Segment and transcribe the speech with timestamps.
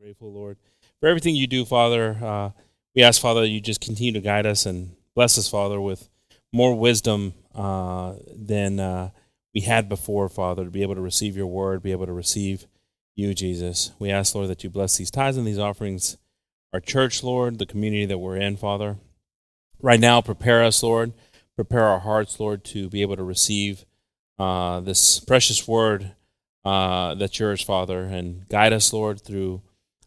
[0.00, 0.56] grateful, Lord,
[0.98, 2.16] for everything you do, Father.
[2.22, 2.50] Uh,
[2.94, 6.08] we ask, Father, you just continue to guide us and bless us, Father, with
[6.54, 9.10] more wisdom uh, than uh,
[9.52, 12.66] we had before, Father, to be able to receive your word, be able to receive
[13.14, 13.92] you, Jesus.
[13.98, 16.16] We ask, Lord, that you bless these tithes and these offerings,
[16.72, 18.96] our church, Lord, the community that we're in, Father.
[19.82, 21.12] Right now, prepare us, Lord.
[21.56, 23.84] Prepare our hearts, Lord, to be able to receive
[24.38, 26.12] uh, this precious word
[26.64, 29.60] uh, that's yours, Father, and guide us, Lord, through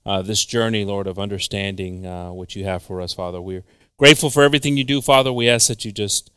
[0.05, 3.41] uh, this journey, Lord, of understanding uh, what you have for us, Father.
[3.41, 3.64] We're
[3.97, 5.32] grateful for everything you do, Father.
[5.32, 6.32] We ask that you just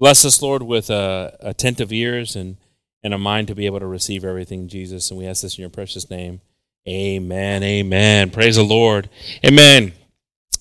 [0.00, 2.56] bless us, Lord, with uh, attentive ears and,
[3.02, 5.10] and a mind to be able to receive everything, Jesus.
[5.10, 6.40] And we ask this in your precious name.
[6.88, 7.62] Amen.
[7.62, 8.30] Amen.
[8.30, 9.08] Praise the Lord.
[9.46, 9.92] Amen.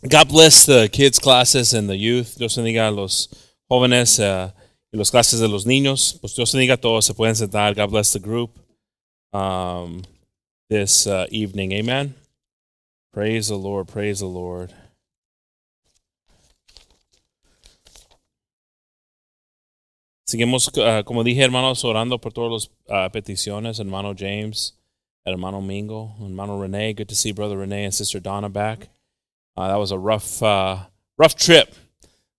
[0.07, 2.37] God bless the kids' classes and the youth.
[2.37, 3.27] Dios bendiga a los
[3.69, 4.51] jóvenes uh,
[4.93, 6.19] y los clases de los niños.
[6.19, 7.05] Pues Dios bendiga a todos.
[7.05, 7.75] Se pueden sentar.
[7.75, 8.51] God bless the group
[9.33, 10.03] um,
[10.69, 11.71] this uh, evening.
[11.73, 12.15] Amen.
[13.13, 13.87] Praise the Lord.
[13.87, 14.73] Praise the Lord.
[20.25, 23.79] Seguimos, uh, como dije, hermanos, orando por todas las uh, peticiones.
[23.79, 24.73] Hermano James,
[25.25, 26.93] hermano Mingo, hermano Renee.
[26.93, 28.87] Good to see brother Renee and sister Donna back.
[29.57, 30.85] Uh, that was a rough, uh,
[31.17, 31.75] rough trip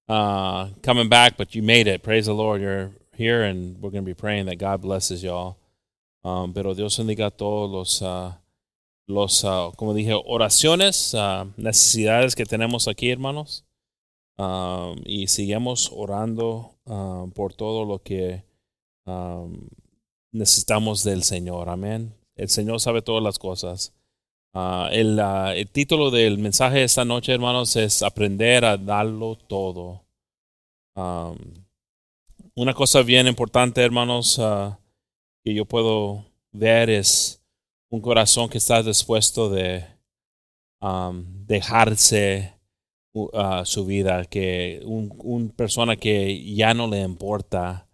[0.08, 2.02] uh, coming back, but you made it.
[2.02, 2.62] Praise the Lord.
[2.62, 5.58] You're here, and we're going to be praying that God blesses y'all.
[6.24, 8.32] Um, pero Dios bendiga a todos los, uh,
[9.12, 13.64] los uh, como dije, oraciones, uh, necesidades que tenemos aquí, hermanos.
[14.38, 16.74] Um, y sigamos orando
[17.34, 18.42] por todo lo que
[20.32, 21.68] necesitamos del Señor.
[21.68, 22.14] Amén.
[22.34, 23.92] El Señor sabe todas las cosas.
[24.90, 30.02] El, el, título del mensaje de esta noche, hermanos, es aprender a darlo todo.
[32.54, 34.40] Una cosa bien importante, hermanos,
[35.44, 37.41] que yo puedo ver es
[37.92, 39.84] un corazón que está dispuesto de
[40.80, 42.54] um, dejarse
[43.12, 47.86] uh, su vida, que un, persona que ya no le importa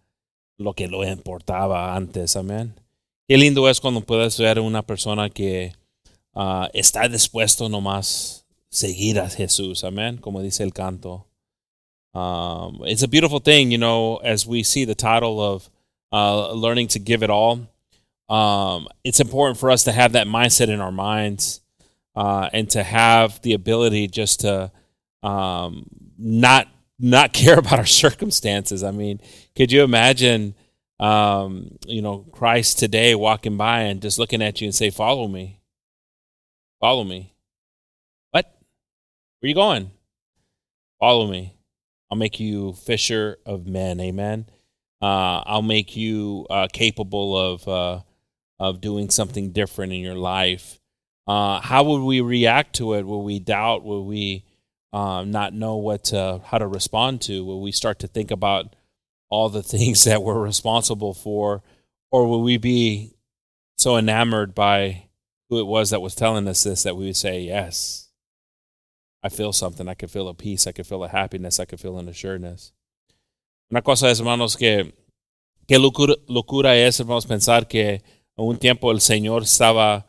[0.57, 2.79] lo que le importaba antes, amén.
[3.27, 5.73] Qué lindo es cuando puedes ver una persona que
[6.33, 11.25] uh, está dispuesto nomás seguir a Jesús, amén, como dice el canto.
[12.13, 15.69] Um, it's a beautiful thing, you know, as we see the title of
[16.13, 17.67] uh, learning to give it all.
[18.29, 21.61] Um, it's important for us to have that mindset in our minds
[22.15, 24.71] uh, and to have the ability just to
[25.23, 26.67] um, not
[26.99, 28.83] not care about our circumstances.
[28.83, 29.21] I mean,
[29.55, 30.53] could you imagine,
[30.99, 35.27] um, you know, Christ today walking by and just looking at you and say, "Follow
[35.27, 35.59] me,
[36.79, 37.33] follow me."
[38.31, 38.45] What?
[39.39, 39.91] Where you going?
[40.99, 41.55] Follow me.
[42.11, 43.99] I'll make you fisher of men.
[43.99, 44.47] Amen.
[45.01, 48.01] Uh, I'll make you uh, capable of uh,
[48.59, 50.79] of doing something different in your life.
[51.27, 53.05] Uh, how would we react to it?
[53.05, 53.83] Will we doubt?
[53.83, 54.43] Will we
[54.91, 57.45] um, not know what to, how to respond to?
[57.45, 58.75] Will we start to think about
[59.29, 61.63] all the things that we're responsible for,
[62.11, 63.13] or will we be
[63.77, 65.05] so enamored by
[65.49, 68.09] who it was that was telling us this that we would say, "Yes,
[69.23, 69.87] I feel something.
[69.87, 70.67] I can feel a peace.
[70.67, 71.59] I can feel a happiness.
[71.59, 72.71] I can feel an assuredness."
[73.71, 74.91] Una cosa es, hermanos, que
[75.67, 78.01] qué locura, locura es, hermanos, pensar que
[78.43, 80.05] un tiempo el Señor estaba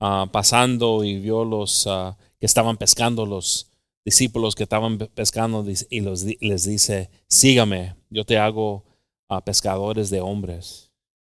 [0.00, 3.70] uh, pasando y vio los uh, que estaban pescando, los
[4.04, 8.84] discípulos que estaban pescando y les dice, sígame, yo te hago
[9.28, 10.90] uh, pescadores de hombres.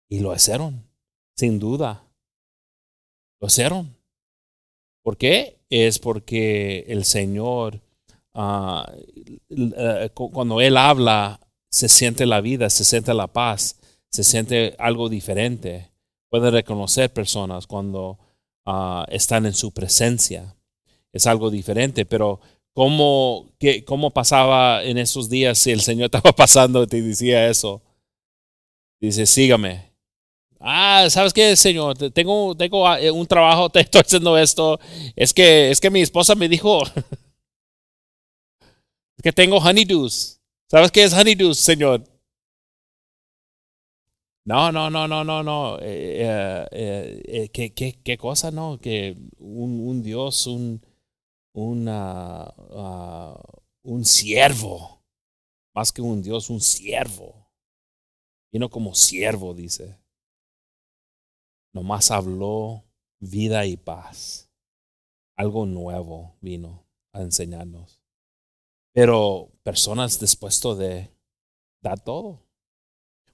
[0.09, 0.83] Y lo hicieron,
[1.35, 2.03] sin duda.
[3.39, 3.95] Lo hicieron.
[5.03, 5.59] ¿Por qué?
[5.69, 7.81] Es porque el Señor,
[10.13, 13.77] cuando Él habla, se siente la vida, se siente la paz,
[14.09, 15.90] se siente algo diferente.
[16.31, 18.17] Puede reconocer personas cuando
[18.65, 20.55] uh, están en su presencia.
[21.11, 22.39] Es algo diferente, pero
[22.73, 27.49] ¿cómo, qué, ¿cómo pasaba en esos días si el Señor estaba pasando y te decía
[27.49, 27.81] eso?
[29.01, 29.91] Dice, sígame.
[30.57, 31.97] Ah, ¿sabes qué, Señor?
[32.13, 34.79] Tengo, tengo un trabajo, te estoy haciendo esto.
[35.17, 36.81] Es que, es que mi esposa me dijo
[39.21, 40.39] que tengo honeydews.
[40.69, 42.05] ¿Sabes qué es honeydew, Señor?
[44.45, 45.77] No, no, no, no, no, no.
[45.79, 48.79] Eh, eh, eh, ¿qué, qué, qué, cosa, no?
[48.79, 50.81] Que un, Dios, un,
[51.53, 53.39] una, uh,
[53.83, 55.03] un siervo.
[55.73, 57.51] Más que un Dios, un siervo.
[58.51, 59.97] Vino como siervo, dice.
[61.73, 62.83] Nomás habló
[63.19, 64.49] vida y paz.
[65.37, 68.01] Algo nuevo vino a enseñarnos
[68.93, 71.09] pero personas dispuestos de
[71.81, 72.45] dar todo.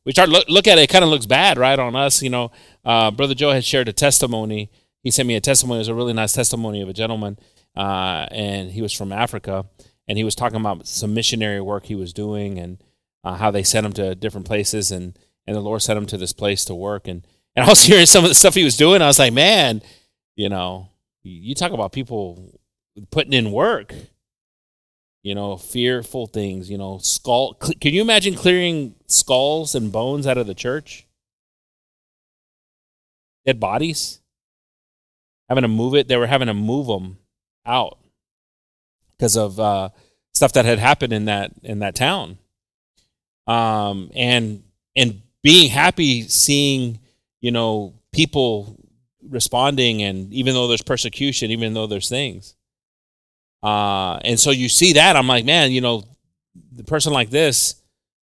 [0.08, 2.24] We start look, look at it, it kind of looks bad, right, on us.
[2.24, 2.52] You know,
[2.84, 4.72] uh, Brother Joe had shared a testimony
[5.08, 5.78] he sent me a testimony.
[5.78, 7.40] It was a really nice testimony of a gentleman,
[7.78, 9.66] uh, and he was from Africa,
[10.06, 12.84] and he was talking about some missionary work he was doing and
[13.24, 16.18] uh, how they sent him to different places, and and the Lord sent him to
[16.18, 17.26] this place to work, and
[17.56, 19.02] and I was hearing some of the stuff he was doing.
[19.02, 19.82] I was like, man,
[20.36, 20.90] you know,
[21.24, 22.60] you talk about people
[23.10, 23.94] putting in work
[25.28, 27.54] you know, fearful things, you know, skull.
[27.56, 31.06] Can you imagine clearing skulls and bones out of the church?
[33.46, 34.22] Dead bodies?
[35.50, 37.18] Having to move it, they were having to move them
[37.66, 37.98] out
[39.18, 39.90] because of uh,
[40.34, 42.38] stuff that had happened in that in that town.
[43.48, 44.64] Um, and
[44.96, 47.00] and being happy seeing,
[47.42, 48.80] you know, people
[49.22, 52.56] responding, and even though there's persecution, even though there's things,
[53.68, 56.04] uh, and so you see that, I'm like, man, you know,
[56.72, 57.76] the person like this,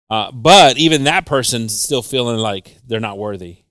[0.09, 3.63] uh, but even that person's still feeling like they're not worthy.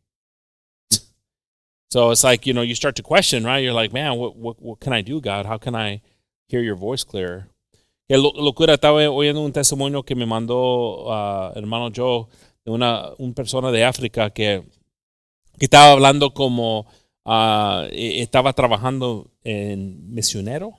[1.91, 3.59] so it's like, you know, you start to question, right?
[3.59, 5.45] You're like, man, what, what, what can I do, God?
[5.45, 6.01] How can I
[6.49, 7.47] hear your voice clearer?
[8.09, 12.27] Que locura, estaba oyendo un testimonio que me mandó uh, hermano Joe
[12.65, 14.65] de una, una persona de África que,
[15.59, 16.87] que estaba hablando como
[17.25, 20.75] uh, estaba trabajando en misionero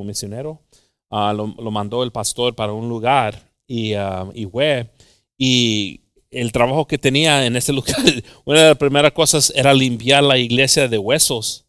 [0.00, 0.60] un misionero.
[1.08, 4.90] Uh, lo, mandó el pastor para un lugar y, uh, y fue.
[5.38, 6.00] Y
[6.30, 7.96] el trabajo que tenía en ese lugar,
[8.44, 11.66] una de las primeras cosas era limpiar la iglesia de huesos,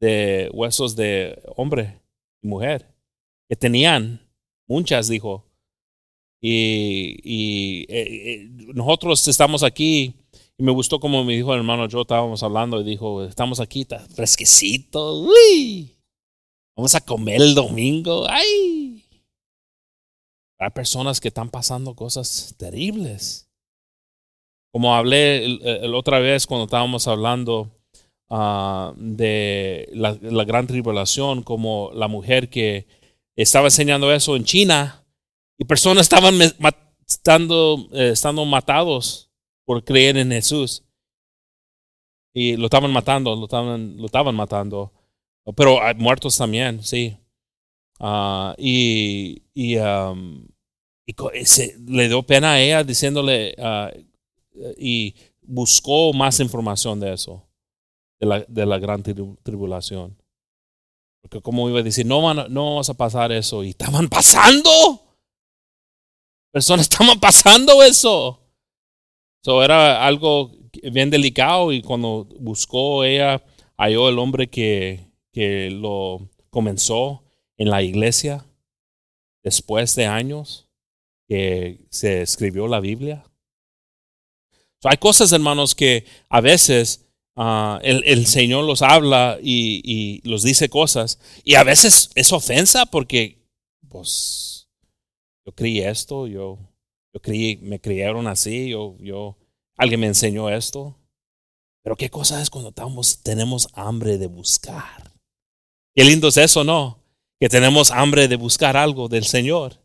[0.00, 2.00] de huesos de hombre
[2.42, 2.86] y mujer,
[3.48, 4.20] que tenían
[4.66, 5.46] muchas, dijo.
[6.42, 10.14] Y, y eh, eh, nosotros estamos aquí,
[10.56, 13.82] y me gustó como me dijo el hermano yo, estábamos hablando y dijo, estamos aquí,
[13.82, 15.99] está fresquecito, uy
[16.76, 18.26] Vamos a comer el domingo.
[18.28, 19.04] ¡Ay!
[20.58, 23.48] Hay personas que están pasando cosas terribles.
[24.72, 27.70] Como hablé la otra vez cuando estábamos hablando
[28.28, 32.86] uh, de la, la, gran tribulación, como la mujer que
[33.36, 35.04] estaba enseñando eso en China
[35.58, 36.34] y personas estaban
[37.06, 39.30] estando, eh, estando matados
[39.66, 40.84] por creer en Jesús.
[42.32, 44.92] Y lo estaban matando, lo estaban, lo estaban matando.
[45.56, 47.16] Pero hay muertos también, sí.
[47.98, 50.46] Uh, y y, um,
[51.04, 53.90] y se, le dio pena a ella diciéndole uh,
[54.78, 57.46] y buscó más información de eso,
[58.18, 60.16] de la, de la gran tribulación.
[61.20, 63.62] Porque como iba a decir, no, van, no vamos a pasar eso.
[63.62, 64.70] Y estaban pasando.
[66.50, 68.40] Personas estaban pasando eso.
[69.42, 70.52] Eso era algo
[70.90, 73.42] bien delicado y cuando buscó ella,
[73.76, 77.24] halló el hombre que, que lo comenzó
[77.56, 78.44] en la iglesia
[79.42, 80.68] después de años
[81.28, 83.24] que se escribió la Biblia.
[84.82, 87.06] hay cosas, hermanos, que a veces
[87.36, 92.32] uh, el, el, Señor los habla y, y, los dice cosas y a veces es
[92.32, 93.38] ofensa porque,
[93.88, 94.68] pues,
[95.46, 96.58] yo creí esto, yo,
[97.12, 99.36] yo creí, me criaron así, yo, yo,
[99.76, 100.96] alguien me enseñó esto.
[101.82, 105.09] Pero qué cosa es cuando estamos, tenemos hambre de buscar.
[106.00, 106.98] Qué lindo es eso, ¿no?
[107.38, 109.82] Que tenemos hambre de buscar algo del Señor.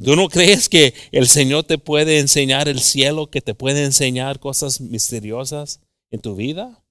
[0.00, 4.38] ¿Tú no crees que el Señor te puede enseñar el cielo, que te puede enseñar
[4.38, 5.80] cosas misteriosas
[6.12, 6.84] en tu vida?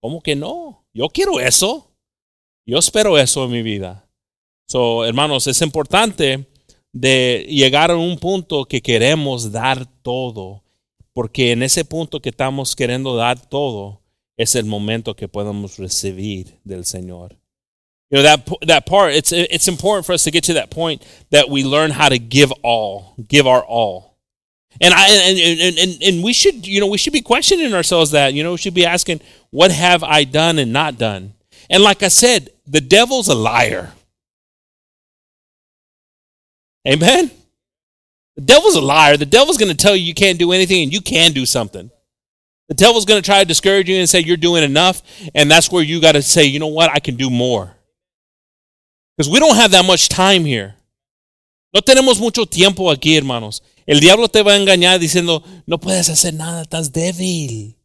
[0.00, 0.86] ¿Cómo que no?
[0.94, 1.96] Yo quiero eso.
[2.64, 4.08] Yo espero eso en mi vida.
[4.68, 6.46] So, hermanos, es importante
[6.92, 10.62] de llegar a un punto que queremos dar todo,
[11.12, 14.00] porque en ese punto que estamos queriendo dar todo
[14.36, 17.36] es el momento que podemos recibir del Señor.
[18.10, 19.14] You know that that part.
[19.14, 22.18] It's it's important for us to get to that point that we learn how to
[22.18, 24.16] give all, give our all.
[24.80, 28.12] And I and, and, and, and we should you know we should be questioning ourselves
[28.12, 29.20] that you know we should be asking
[29.50, 31.34] what have I done and not done.
[31.68, 33.92] And like I said, the devil's a liar.
[36.86, 37.30] Amen.
[38.36, 39.16] The devil's a liar.
[39.16, 41.90] The devil's going to tell you you can't do anything and you can do something.
[42.68, 45.02] The devil's going to try to discourage you and say you're doing enough,
[45.34, 47.75] and that's where you got to say, you know what, I can do more.
[49.16, 50.74] Because we don't have that much time here.
[51.72, 53.62] No tenemos mucho tiempo aquí, hermanos.
[53.86, 57.76] El diablo te va a engañar diciendo, no puedes hacer nada, estás débil.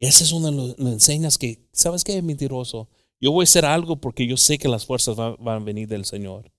[0.00, 2.88] Ese es uno de los enseñas que, ¿sabes qué, mentiroso?
[3.20, 6.04] Yo voy a hacer algo porque yo sé que las fuerzas van, a venir del
[6.04, 6.50] Señor.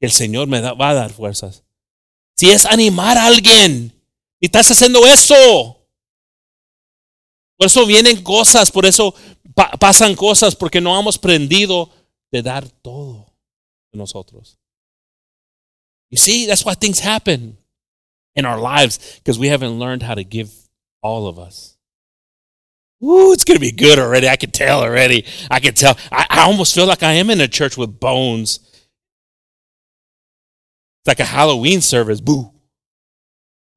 [0.00, 1.64] El Señor me va a dar fuerzas.
[2.36, 3.92] Si es animar a alguien
[4.40, 5.75] y estás haciendo eso,
[7.58, 9.14] por eso vienen cosas, por eso
[9.54, 11.90] pa pasan cosas, porque no hemos aprendido
[12.30, 13.32] de dar todo
[13.92, 14.58] de nosotros.
[16.10, 17.58] You see, that's why things happen
[18.34, 20.50] in our lives, because we haven't learned how to give
[21.02, 21.76] all of us.
[23.02, 24.28] Ooh, it's going to be good already.
[24.28, 25.24] I can tell already.
[25.50, 25.96] I can tell.
[26.10, 28.60] I, I almost feel like I am in a church with bones.
[31.00, 32.20] It's like a Halloween service.
[32.20, 32.50] Boo.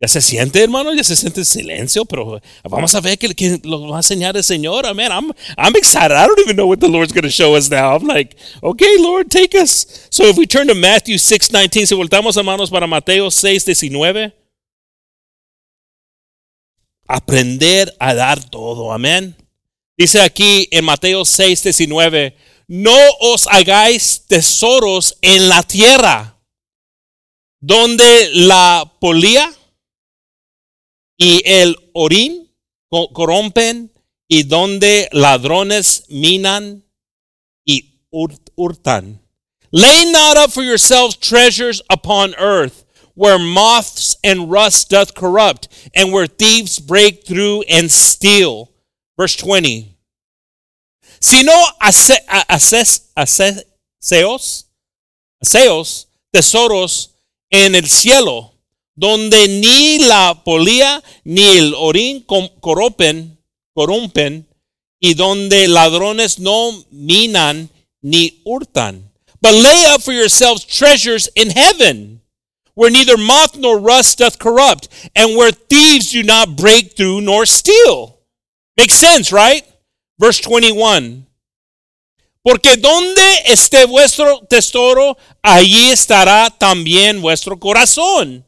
[0.01, 3.97] Ya se siente, hermano, ya se siente silencio, pero vamos a ver que, lo va
[3.97, 4.85] a enseñar el Señor.
[4.95, 6.15] Man, I'm, I'm excited.
[6.15, 7.97] I don't even know what the Lord's going to show us now.
[7.97, 10.07] I'm like, okay, Lord, take us.
[10.09, 14.31] So if we turn to Matthew 6, 19, si voltamos, hermanos, para Mateo 6, 19.
[17.05, 18.93] Aprender a dar todo.
[18.93, 19.35] Amén.
[19.97, 22.37] Dice aquí en Mateo 6, 19,
[22.69, 26.39] no os hagáis tesoros en la tierra,
[27.59, 29.53] donde la polía
[31.19, 32.49] y el orín
[32.89, 33.91] corrompen
[34.27, 36.85] y donde ladrones minan
[37.65, 39.21] y hurtan.
[39.71, 46.11] Lay not up for yourselves treasures upon earth, where moths and rust doth corrupt, and
[46.11, 48.71] where thieves break through and steal.
[49.17, 49.95] Verse 20.
[51.19, 53.01] Sino haceos,
[55.43, 57.09] haceos, tesoros
[57.51, 58.53] en el cielo,
[58.99, 62.25] donde ni la polía ni el orín
[62.59, 63.39] corrompen,
[63.73, 64.45] corrompen
[64.99, 67.69] y donde ladrones no minan
[68.01, 69.09] ni hurtan.
[69.41, 72.19] But lay up for yourselves treasures in heaven,
[72.75, 77.45] where neither moth nor rust doth corrupt, and where thieves do not break through nor
[77.45, 78.19] steal.
[78.75, 79.63] Makes sense, right?
[80.19, 81.25] Verse 21.
[82.43, 88.43] Porque donde esté vuestro tesoro, allí estará también vuestro corazón.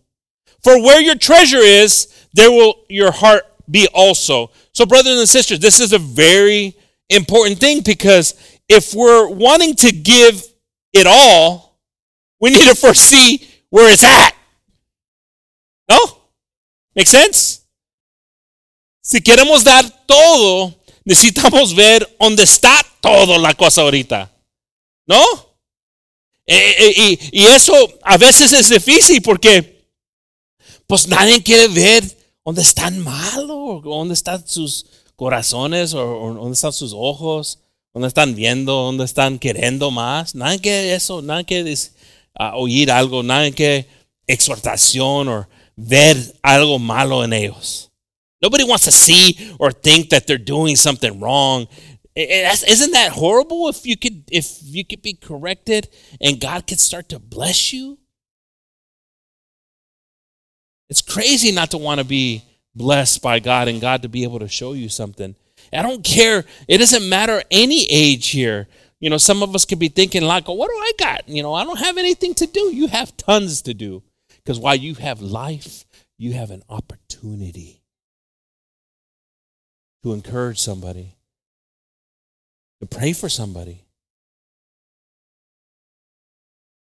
[0.63, 4.51] For where your treasure is, there will your heart be also.
[4.73, 6.75] So, brothers and sisters, this is a very
[7.09, 8.35] important thing because
[8.69, 10.43] if we're wanting to give
[10.93, 11.79] it all,
[12.39, 14.33] we need to foresee where it's at.
[15.89, 15.97] No?
[16.95, 17.61] Make sense?
[19.03, 20.75] Si queremos dar todo,
[21.05, 24.29] necesitamos ver dónde está todo la cosa ahorita.
[25.07, 25.23] ¿No?
[26.45, 29.70] Y y eso a veces es difícil porque
[30.91, 32.03] pues nadie quiere ver
[32.43, 37.59] dónde están malos, dónde están sus corazones, o, dónde están sus ojos,
[37.93, 40.35] dónde están viendo, dónde están queriendo más.
[40.35, 41.73] Nadie quiere eso, nadie quiere
[42.37, 43.87] uh, oír algo, nadie quiere
[44.27, 47.89] exhortación o ver algo malo en ellos.
[48.41, 51.69] Nobody wants to see or think that they're doing something wrong.
[52.17, 55.87] Isn't that horrible if you could if you could be corrected
[56.19, 58.00] and God could start to bless you?
[60.91, 62.43] It's crazy not to want to be
[62.75, 65.35] blessed by God and God to be able to show you something.
[65.71, 66.43] I don't care.
[66.67, 68.67] It doesn't matter any age here.
[68.99, 71.29] You know, some of us could be thinking like, oh, what do I got?
[71.29, 72.75] You know, I don't have anything to do.
[72.75, 74.03] You have tons to do.
[74.35, 75.85] Because while you have life,
[76.17, 77.81] you have an opportunity
[80.03, 81.15] to encourage somebody,
[82.81, 83.85] to pray for somebody.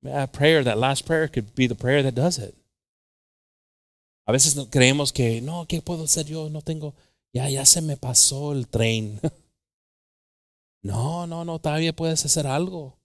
[0.05, 2.55] That prayer, that last prayer could be the prayer that does it.
[4.29, 6.51] A veces creemos que, no, ¿qué puedo hacer yo?
[6.51, 6.95] No tengo,
[7.33, 9.19] ya, ya se me pasó el tren.
[10.83, 12.99] no, no, no, todavía puedes hacer algo.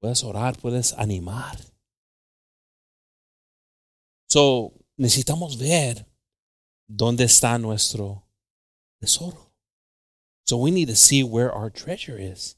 [0.00, 1.58] Puedes orar, puedes animar.
[4.28, 6.06] So, necesitamos ver
[6.86, 8.22] dónde está nuestro
[9.00, 9.52] tesoro.
[10.44, 12.56] So we need to see where our treasure is.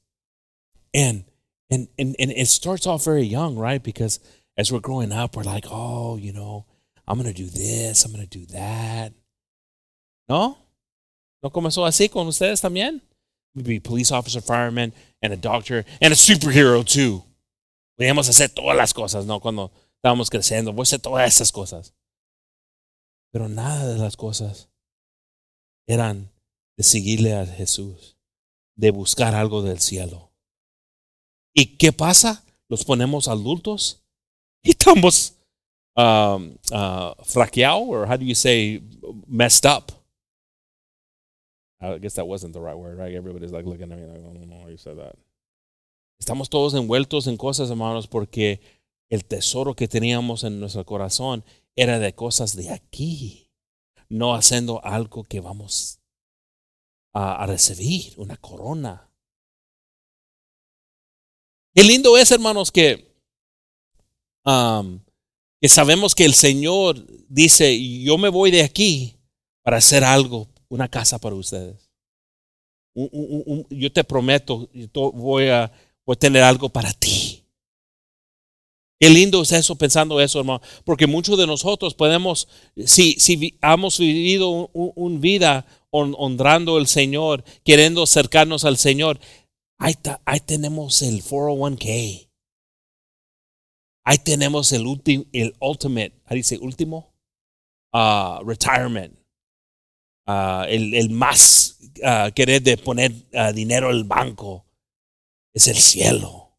[0.93, 1.25] And
[1.71, 3.83] and and, and it starts off very young, right?
[3.83, 4.21] Because
[4.59, 6.67] as we're growing up, we're like, oh, you know,
[7.11, 9.13] I'm going to do this, I'm going to do that.
[10.29, 10.57] ¿No?
[11.43, 13.03] ¿No comenzó así con ustedes también?
[13.53, 17.25] Maybe a police officer, fireman, and a doctor, and a superhero too.
[17.99, 19.41] Podíamos hacer todas las cosas, ¿no?
[19.41, 21.95] Cuando estábamos creciendo, voy a hacer todas esas cosas.
[23.33, 24.71] Pero nada de las cosas
[25.89, 26.31] eran
[26.77, 28.19] de seguirle a Jesús,
[28.77, 30.31] de buscar algo del cielo.
[31.53, 32.45] ¿Y qué pasa?
[32.69, 34.05] Los ponemos adultos
[34.63, 35.40] y estamos
[35.97, 38.83] um, uh, fraqueado, or how do you say
[39.27, 39.93] messed up?
[41.81, 43.15] I guess that wasn't the right word, right?
[43.15, 45.17] Everybody's like looking at me like, I don't know how you said that.
[46.21, 48.61] Estamos todos envueltos en cosas, hermanos, porque
[49.09, 51.43] el tesoro que teníamos en nuestro corazón
[51.75, 53.49] era de cosas de aquí,
[54.11, 56.01] no haciendo algo que vamos
[57.15, 59.11] a, a recibir, una corona.
[61.75, 63.17] Qué lindo es, hermanos, que
[64.45, 65.01] um,
[65.61, 69.17] que sabemos que el Señor dice, yo me voy de aquí
[69.63, 71.91] para hacer algo, una casa para ustedes.
[72.95, 75.71] yo te prometo, yo voy a,
[76.05, 77.45] voy a tener algo para ti.
[78.99, 82.49] Qué lindo es eso, pensando eso, hermano, porque muchos de nosotros podemos,
[82.85, 89.19] si, si hemos vivido una un vida honrando al Señor, queriendo acercarnos al Señor.
[89.79, 92.30] Ahí, ahí tenemos el 401k.
[94.05, 96.59] Ahí tenemos el, último, el ultimate, ¿cómo dice?
[96.59, 97.15] Último
[97.93, 99.19] uh, retirement.
[100.27, 103.13] Uh, el, más uh, querer de poner
[103.53, 104.65] dinero el banco
[105.53, 106.57] es el cielo,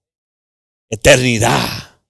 [0.90, 2.02] eternidad.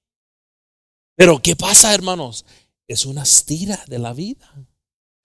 [1.16, 2.46] Pero ¿qué pasa, hermanos?
[2.88, 4.68] Es una estira de la vida.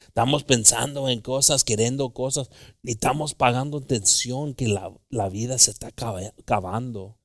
[0.06, 2.50] Estamos pensando en cosas, queriendo cosas,
[2.82, 7.18] y estamos pagando atención que la, la vida se está acabando,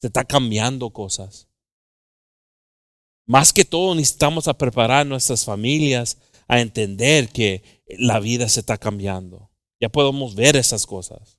[0.00, 1.48] se está cambiando cosas.
[3.26, 6.18] Más que todo necesitamos a preparar nuestras familias
[6.48, 7.62] a entender que
[7.98, 9.50] la vida se está cambiando.
[9.80, 11.38] Ya podemos ver esas cosas.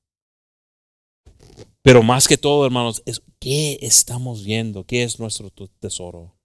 [1.82, 6.38] Pero más que todo, hermanos, es qué estamos viendo, qué es nuestro tesoro.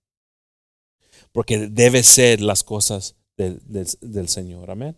[1.33, 4.71] Porque debe ser las cosas del, del Señor.
[4.71, 4.97] Amén.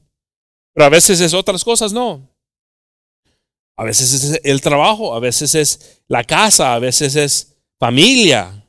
[0.75, 2.29] Pero a veces es otras cosas, no.
[3.77, 8.63] A veces es el trabajo, a veces es la casa, a veces es familia,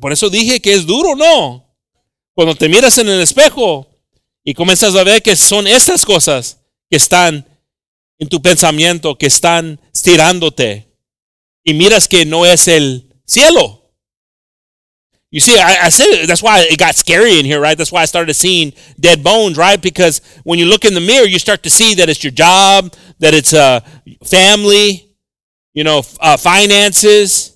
[0.00, 1.64] por eso dije que es duro, ¿no?
[2.34, 3.88] Cuando te miras en el espejo
[4.44, 7.46] y comienzas a ver que son estas cosas que están
[8.18, 10.88] en tu pensamiento, que están estirándote,
[11.64, 13.80] y miras que no es el cielo.
[15.30, 17.76] You see, I, said that's why it got scary in here, right?
[17.76, 19.82] That's why I started seeing dead bones, right?
[19.82, 22.94] Because when you look in the mirror, you start to see that it's your job,
[23.18, 23.80] that it's uh,
[24.22, 25.08] family,
[25.72, 27.53] you know, uh, finances,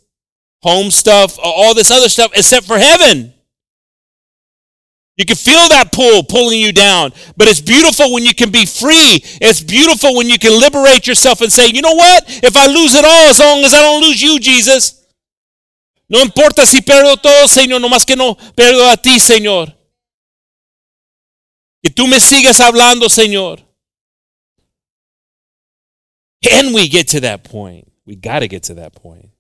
[0.63, 3.33] home stuff, all this other stuff, except for heaven.
[5.17, 8.65] You can feel that pull pulling you down, but it's beautiful when you can be
[8.65, 9.19] free.
[9.43, 12.25] It's beautiful when you can liberate yourself and say, you know what?
[12.45, 15.05] If I lose it all, as long as I don't lose you, Jesus.
[16.09, 19.75] No importa si pierdo todo, Señor, no más que no pierdo a ti, Señor.
[21.83, 23.61] Que tú me sigas hablando, Señor.
[26.43, 27.91] Can we get to that point?
[28.07, 29.31] We got to get to that point.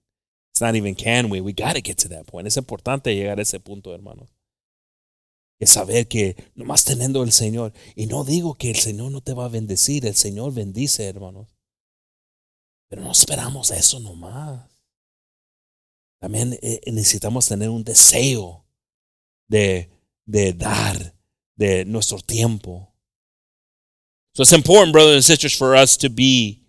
[0.58, 1.40] It's not even can we.
[1.40, 2.48] We got to get to that point.
[2.48, 4.26] Es importante llegar a ese punto, hermano.
[5.60, 7.72] Es saber que nomás teniendo el Señor.
[7.94, 10.04] Y no digo que el Señor no te va a bendecir.
[10.04, 11.46] El Señor bendice, hermanos.
[12.88, 14.68] Pero no esperamos eso nomás.
[16.20, 18.66] También eh, necesitamos tener un deseo
[19.46, 19.88] de,
[20.26, 21.14] de dar
[21.54, 22.92] de nuestro tiempo.
[24.34, 26.62] So it's important, brothers and sisters, for us to be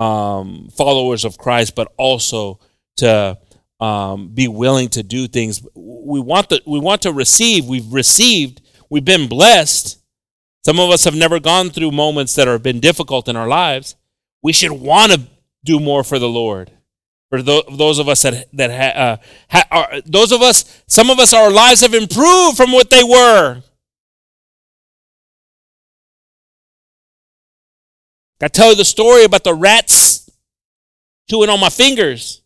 [0.00, 2.58] um, followers of Christ, but also
[2.96, 3.38] to
[3.80, 5.60] um, be willing to do things.
[5.74, 7.66] We want the, we want to receive.
[7.66, 8.62] We've received.
[8.90, 9.98] We've been blessed.
[10.64, 13.96] Some of us have never gone through moments that have been difficult in our lives.
[14.42, 15.20] We should want to
[15.64, 16.70] do more for the Lord.
[17.30, 19.16] For those of us that that ha, uh,
[19.48, 23.02] ha, are, those of us, some of us, our lives have improved from what they
[23.02, 23.62] were.
[28.42, 30.28] I tell you the story about the rats
[31.30, 32.41] chewing on my fingers.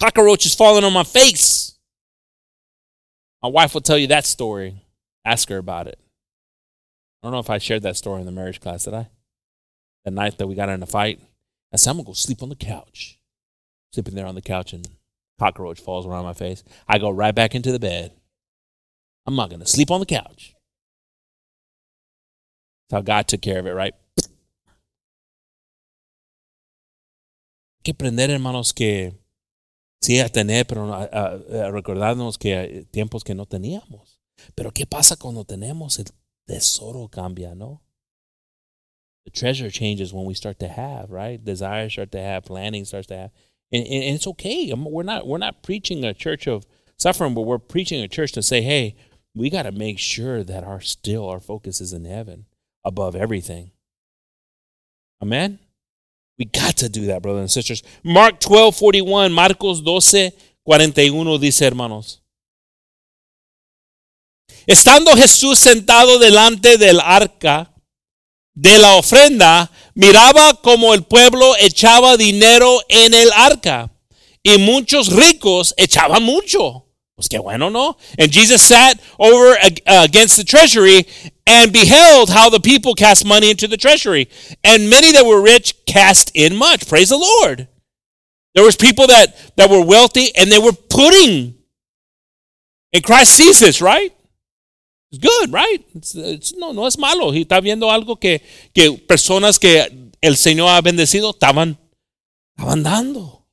[0.00, 1.78] Cockroaches falling on my face.
[3.42, 4.82] My wife will tell you that story.
[5.24, 5.98] Ask her about it.
[7.22, 9.08] I don't know if I shared that story in the marriage class, did I?
[10.04, 11.20] That night that we got in a fight.
[11.72, 13.18] I said, I'm going to go sleep on the couch.
[13.92, 14.88] Sleeping there on the couch and
[15.38, 16.64] cockroach falls around my face.
[16.88, 18.12] I go right back into the bed.
[19.26, 20.54] I'm not going to sleep on the couch.
[22.88, 23.94] That's how God took care of it, right?
[27.82, 29.12] que aprender, hermanos, que
[30.02, 34.20] Sí, a tener, pero a, a, a recordarnos que tiempos que no teníamos.
[34.54, 35.98] Pero ¿qué pasa cuando tenemos?
[35.98, 36.06] El
[36.46, 37.82] tesoro cambia, ¿no?
[39.24, 41.42] The treasure changes when we start to have, right?
[41.44, 43.30] Desire start to have, planning starts to have.
[43.70, 44.72] And, and, and it's okay.
[44.74, 48.42] We're not, we're not preaching a church of suffering, but we're preaching a church to
[48.42, 48.96] say, hey,
[49.34, 52.46] we got to make sure that our still, our focus is in heaven
[52.84, 53.72] above everything.
[55.22, 55.58] Amen?
[56.40, 57.82] We got to do that, brothers and sisters.
[58.02, 60.32] Mark 12, 41, Marcos 12,
[60.64, 62.22] 41 dice, hermanos.
[64.66, 67.74] Estando Jesús sentado delante del arca
[68.54, 73.92] de la ofrenda, miraba como el pueblo echaba dinero en el arca
[74.42, 76.86] y muchos ricos echaban mucho.
[77.28, 77.96] Bueno, ¿no?
[78.18, 81.06] And Jesus sat over uh, against the treasury
[81.46, 84.28] and beheld how the people cast money into the treasury.
[84.62, 86.88] And many that were rich cast in much.
[86.88, 87.68] Praise the Lord.
[88.54, 91.54] There was people that, that were wealthy and they were putting.
[92.92, 94.12] And Christ sees this, right?
[95.12, 95.84] It's good, right?
[95.94, 97.32] It's, it's, no, no es malo.
[97.32, 101.78] Y está viendo algo que, que personas que el Señor ha bendecido estaban,
[102.56, 103.46] estaban dando.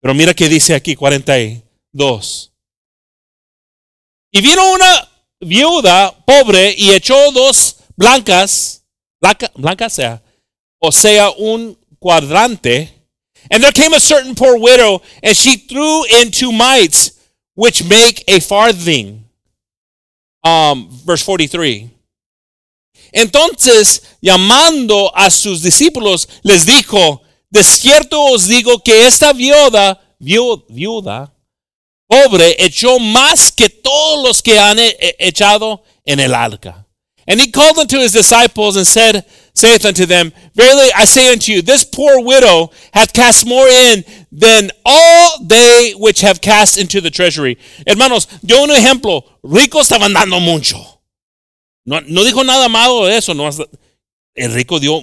[0.00, 2.49] Pero mira que dice aquí 42.
[4.32, 5.08] Y vino una
[5.40, 8.84] viuda, pobre, y echó dos blancas,
[9.20, 10.22] blanca, blancas sea,
[10.78, 12.94] o sea, un cuadrante.
[13.50, 17.12] And there came a certain poor widow, and she threw in two mites,
[17.54, 19.24] which make a farthing.
[20.44, 21.90] Um, verse 43.
[23.12, 31.32] Entonces, llamando a sus discípulos, les dijo, de cierto os digo que esta viuda, viuda,
[32.10, 34.78] pobre, echó más que todos los que han
[35.18, 36.86] echado en el arca.
[37.28, 41.52] And he called unto his disciples and said, saith unto them, Verily I say unto
[41.52, 47.00] you, this poor widow hath cast more in than all they which have cast into
[47.00, 47.56] the treasury.
[47.86, 49.22] Hermanos, dio un ejemplo.
[49.44, 50.76] Ricos estaban dando mucho.
[51.84, 53.32] No, no dijo nada malo de eso.
[53.32, 53.48] No,
[54.34, 55.00] el rico dio,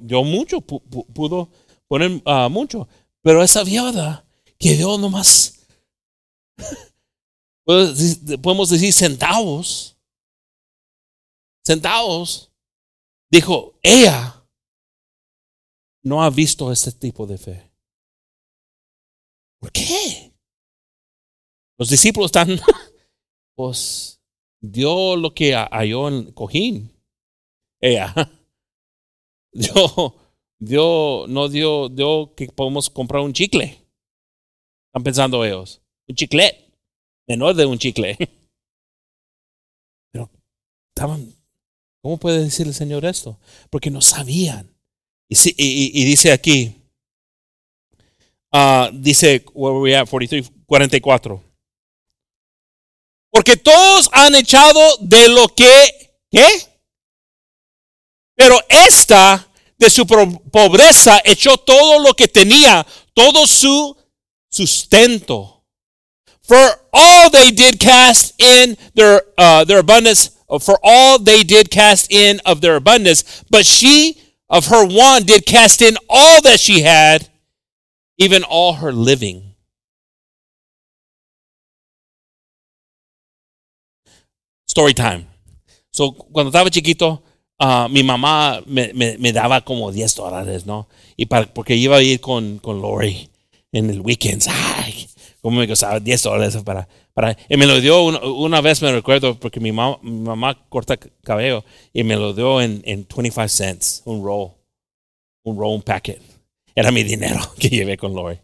[0.00, 1.50] dio mucho, pudo
[1.88, 2.86] poner uh, mucho.
[3.22, 4.24] Pero esa viuda
[4.58, 5.53] que dio nomás,
[7.64, 9.96] podemos decir centavos,
[11.64, 12.52] centavos,
[13.30, 14.46] dijo, ella
[16.04, 17.70] no ha visto este tipo de fe.
[19.60, 20.32] ¿Por qué?
[21.78, 22.48] Los discípulos están,
[23.56, 24.20] pues,
[24.60, 26.92] dio lo que halló en cojín.
[27.80, 28.14] Ella
[29.52, 30.14] dio,
[30.58, 33.82] dio, no dio, dio que podemos comprar un chicle.
[34.88, 35.83] Están pensando ellos.
[36.08, 36.72] Un chicle.
[37.26, 38.16] Menor de un chicle.
[40.12, 40.30] Pero
[40.94, 41.34] estaban,
[42.02, 43.38] ¿cómo puede decir el Señor esto?
[43.70, 44.70] Porque no sabían.
[45.28, 46.74] Y, y, dice aquí,
[48.52, 50.08] uh, dice, where we at?
[50.08, 51.42] 43, 44.
[53.30, 56.46] Porque todos han echado de lo que, ¿qué?
[58.36, 63.96] Pero esta de su pobreza echó todo lo que tenía, todo su
[64.48, 65.53] sustento.
[66.44, 70.28] For all they did cast in their, uh, their abundance,
[70.60, 75.46] for all they did cast in of their abundance, but she of her want did
[75.46, 77.28] cast in all that she had,
[78.18, 79.54] even all her living.
[84.66, 85.26] Story time.
[85.90, 87.22] So, cuando estaba chiquito,
[87.58, 90.88] uh, mi mamá me, me, me, daba como 10 dólares, ¿no?
[91.16, 93.30] Y para, porque iba a ir con, con Lori
[93.72, 94.42] en el weekend.
[94.48, 95.08] Ay,
[95.44, 97.36] como me costaba 10 dólares para, para...
[97.50, 100.96] Y me lo dio una, una vez, me recuerdo, porque mi, mamá, mi mamá corta
[101.22, 104.52] cabello y me lo dio en, en 25 cents, un roll.
[105.42, 106.18] Un roll, un packet.
[106.74, 108.38] Era mi dinero que llevé con Lori.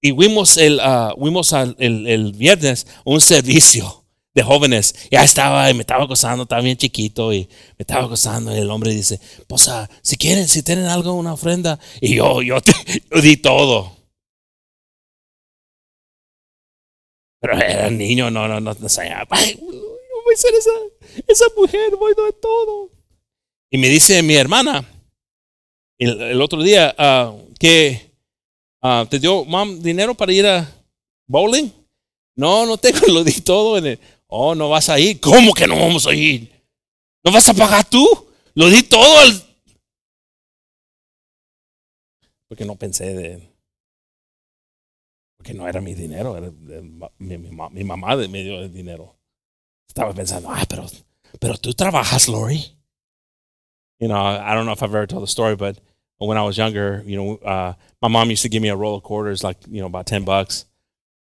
[0.00, 4.94] Y fuimos el, uh, fuimos el, el viernes un servicio de jóvenes.
[5.10, 8.56] Ya estaba, y me estaba acosando, estaba bien chiquito y me estaba acosando.
[8.56, 9.68] Y el hombre dice, pues
[10.02, 11.80] si quieren, si tienen algo, una ofrenda.
[12.00, 12.72] Y yo, yo, te,
[13.20, 13.99] di todo.
[17.40, 19.26] Pero era niño, no, no, no, no sabía.
[19.30, 20.70] Ay, voy a ser esa,
[21.26, 22.90] esa mujer, voy a todo.
[23.70, 24.84] Y me dice mi hermana
[25.98, 28.12] el, otro día uh, que
[28.82, 30.68] uh, te dio, mam, dinero para ir a
[31.26, 31.70] bowling.
[32.36, 34.00] No, no tengo, lo di todo en el,
[34.32, 35.20] Oh, no vas a ir.
[35.20, 36.64] ¿Cómo que no vamos a ir?
[37.24, 38.06] ¿No vas a pagar tú?
[38.54, 39.42] Lo di todo al...
[42.48, 43.50] Porque no pensé de...
[45.40, 46.52] Porque no era mi dinero, era
[47.18, 49.16] mi, mi, mamá me dio el dinero.
[49.88, 50.84] Estaba pensando, ah, pero,
[51.40, 52.62] pero tú trabajas, Lori.
[53.98, 55.80] You know, I don't know if I've ever told the story, but
[56.18, 57.72] when I was younger, you know, uh,
[58.02, 60.24] my mom used to give me a roll of quarters, like, you know, about 10
[60.24, 60.66] bucks.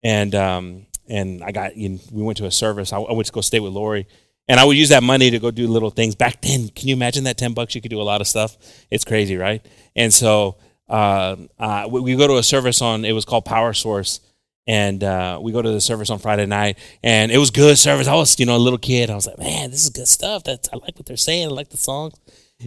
[0.01, 2.93] And um, and I got you know, we went to a service.
[2.93, 4.07] I, I, went to go stay with Lori,
[4.47, 6.15] and I would use that money to go do little things.
[6.15, 7.75] Back then, can you imagine that ten bucks?
[7.75, 8.57] You could do a lot of stuff.
[8.89, 9.65] It's crazy, right?
[9.95, 13.05] And so uh, uh, we, we, go to a service on.
[13.05, 14.19] It was called Power Source,
[14.67, 18.07] and uh, we go to the service on Friday night, and it was good service.
[18.07, 19.09] I was you know a little kid.
[19.09, 20.43] I was like, man, this is good stuff.
[20.43, 21.47] That's I like what they're saying.
[21.47, 22.13] I like the songs.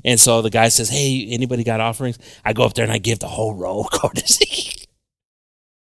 [0.04, 2.98] And so the guy says, "Hey, anybody got offerings?" I go up there and I
[2.98, 4.38] give the whole roll of quarters.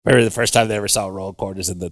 [0.06, 1.92] Remember the first time they ever saw roll of quarters in the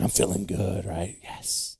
[0.00, 1.18] I'm feeling good, right?
[1.22, 1.76] Yes.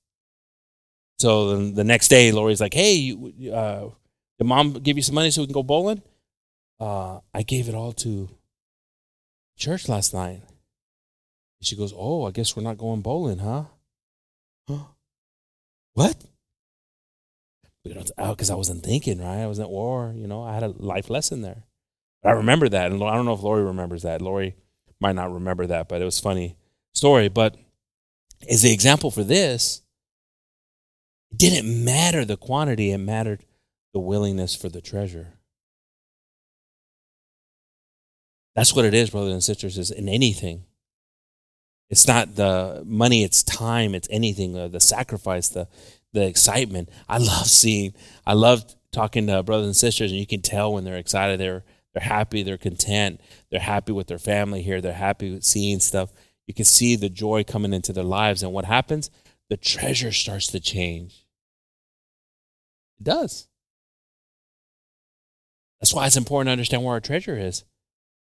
[1.20, 3.90] So then the next day, Lori's like, "Hey, you, uh,
[4.38, 6.02] did mom give you some money so we can go bowling?"
[6.80, 8.28] Uh, I gave it all to
[9.56, 10.42] church last night.
[11.60, 13.64] She goes, "Oh, I guess we're not going bowling, huh?"
[15.94, 16.16] what?
[17.84, 19.42] Because I wasn't thinking, right?
[19.42, 20.12] I was at war.
[20.14, 21.64] You know, I had a life lesson there.
[22.22, 24.22] But I remember that, and I don't know if Lori remembers that.
[24.22, 24.54] Lori
[25.00, 26.56] might not remember that, but it was funny
[26.94, 27.28] story.
[27.28, 27.56] But
[28.46, 29.82] is the example for this.
[31.30, 33.44] It didn't matter the quantity, it mattered
[33.92, 35.34] the willingness for the treasure.
[38.54, 40.64] That's what it is, brothers and sisters, is in anything.
[41.90, 45.68] It's not the money, it's time, it's anything, uh, the sacrifice, the
[46.12, 46.88] the excitement.
[47.08, 47.94] I love seeing,
[48.26, 51.64] I love talking to brothers and sisters, and you can tell when they're excited, they're
[51.94, 53.20] they're happy, they're content,
[53.50, 56.12] they're happy with their family here, they're happy with seeing stuff.
[56.46, 59.10] You can see the joy coming into their lives, and what happens?
[59.48, 61.26] The treasure starts to change.
[63.00, 63.47] It does.
[65.80, 67.64] That's why it's important to understand where our treasure is.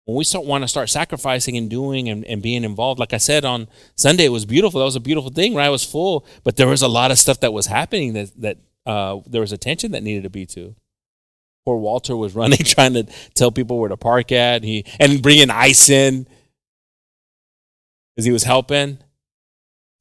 [0.05, 3.17] When we start want to start sacrificing and doing and, and being involved like i
[3.17, 4.79] said on sunday it was beautiful.
[4.79, 5.67] That was a beautiful thing right?
[5.67, 8.57] It was full but there was a lot of stuff that was happening that that
[8.85, 10.75] uh, there was attention that needed to be to.
[11.63, 13.03] Poor walter was running trying to
[13.35, 14.63] tell people where to park at.
[14.63, 16.25] He and bringing ice in
[18.15, 18.97] because he was helping.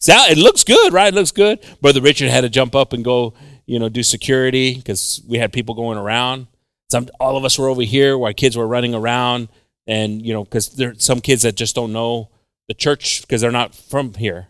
[0.00, 1.12] So it looks good right?
[1.12, 1.62] It looks good.
[1.82, 3.34] Brother richard had to jump up and go
[3.66, 6.46] you know do security because we had people going around
[6.90, 9.48] some all of us were over here while kids were running around
[9.86, 12.30] and you know because there's some kids that just don't know
[12.68, 14.48] the church because they're not from here.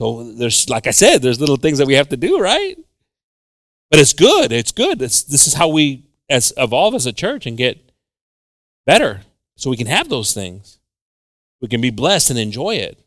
[0.00, 2.76] So there's like i said there's little things that we have to do right?
[3.90, 5.02] But it's good it's good.
[5.02, 7.90] It's, this is how we as evolve as a church and get
[8.86, 9.22] better
[9.56, 10.78] so we can have those things.
[11.60, 12.98] We can be blessed and enjoy it.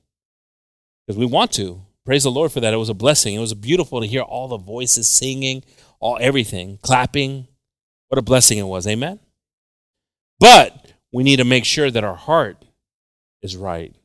[1.08, 1.82] Because we want to.
[2.06, 2.74] Praise the lord for that.
[2.74, 3.34] It was a blessing.
[3.34, 5.64] It was beautiful to hear all the voices singing
[6.04, 7.48] all everything clapping
[8.10, 9.20] what a blessing it was amen
[10.40, 12.58] but we need to make sure that our heart
[13.42, 13.96] is right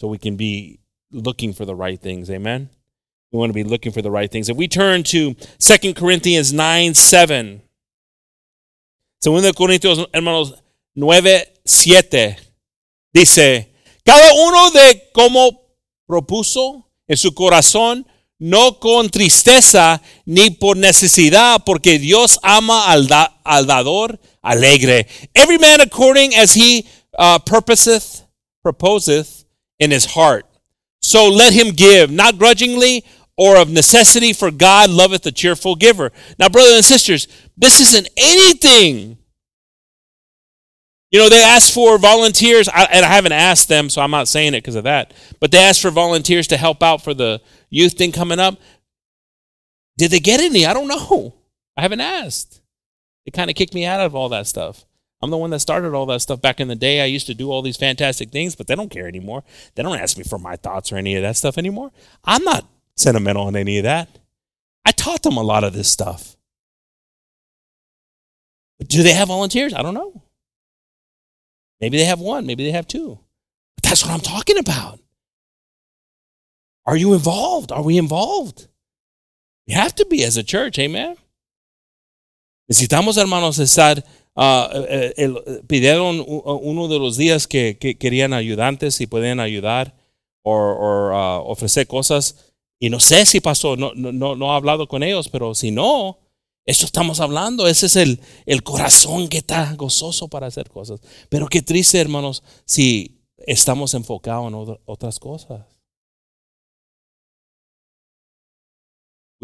[0.00, 0.80] so we can be
[1.14, 2.30] looking for the right things.
[2.30, 2.68] Amen?
[3.32, 4.48] We want to be looking for the right things.
[4.48, 7.62] If we turn to 2 Corinthians 9 7,
[9.22, 10.52] 2 Corintios, hermanos,
[10.94, 12.36] 9 7,
[13.12, 13.68] dice:
[14.04, 15.62] Cada uno de como
[16.06, 18.06] propuso en su corazón,
[18.40, 25.06] no con tristeza ni por necesidad, porque Dios ama al, da, al dador alegre.
[25.34, 26.86] Every man according as he
[27.18, 28.22] uh, purposeth,
[28.62, 29.44] proposeth
[29.78, 30.46] in his heart.
[31.00, 33.04] So let him give, not grudgingly
[33.36, 36.12] or of necessity, for God loveth a cheerful giver.
[36.38, 39.18] Now, brothers and sisters, this isn't anything.
[41.10, 44.54] You know, they asked for volunteers, and I haven't asked them, so I'm not saying
[44.54, 45.14] it because of that.
[45.40, 47.40] But they asked for volunteers to help out for the
[47.74, 48.58] youth thing coming up.
[49.96, 50.66] Did they get any?
[50.66, 51.34] I don't know.
[51.76, 52.60] I haven't asked.
[53.26, 54.84] It kind of kicked me out of all that stuff.
[55.22, 57.00] I'm the one that started all that stuff back in the day.
[57.00, 59.42] I used to do all these fantastic things, but they don't care anymore.
[59.74, 61.92] They don't ask me for my thoughts or any of that stuff anymore.
[62.24, 64.18] I'm not sentimental on any of that.
[64.84, 66.36] I taught them a lot of this stuff.
[68.78, 69.72] But do they have volunteers?
[69.72, 70.22] I don't know.
[71.80, 73.18] Maybe they have one, maybe they have two.
[73.76, 75.00] But that's what I'm talking about.
[76.86, 77.72] Are you involved?
[77.72, 78.68] Are we involved?
[79.66, 81.16] We have to be as a church, amen.
[82.68, 84.04] Necesitamos, hermanos, estar.
[84.36, 89.94] Uh, el, pidieron uno de los días que, que, querían ayudantes y pueden ayudar
[90.42, 92.52] o uh, ofrecer cosas.
[92.80, 96.18] Y no sé si pasó, no, no, no he hablado con ellos, pero si no,
[96.66, 97.68] eso estamos hablando.
[97.68, 101.00] Ese es el, el corazón que está gozoso para hacer cosas.
[101.28, 105.73] Pero qué triste, hermanos, si estamos enfocados en otras cosas.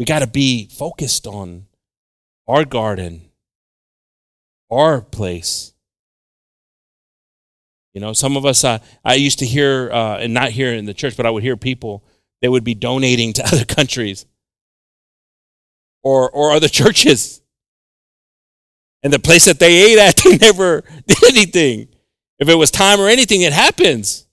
[0.01, 1.67] We got to be focused on
[2.47, 3.29] our garden,
[4.71, 5.73] our place.
[7.93, 10.85] You know, some of us, uh, I used to hear, uh, and not here in
[10.85, 12.03] the church, but I would hear people,
[12.41, 14.25] they would be donating to other countries
[16.01, 17.43] or, or other churches.
[19.03, 21.89] And the place that they ate at, they never did anything.
[22.39, 24.25] If it was time or anything, it happens.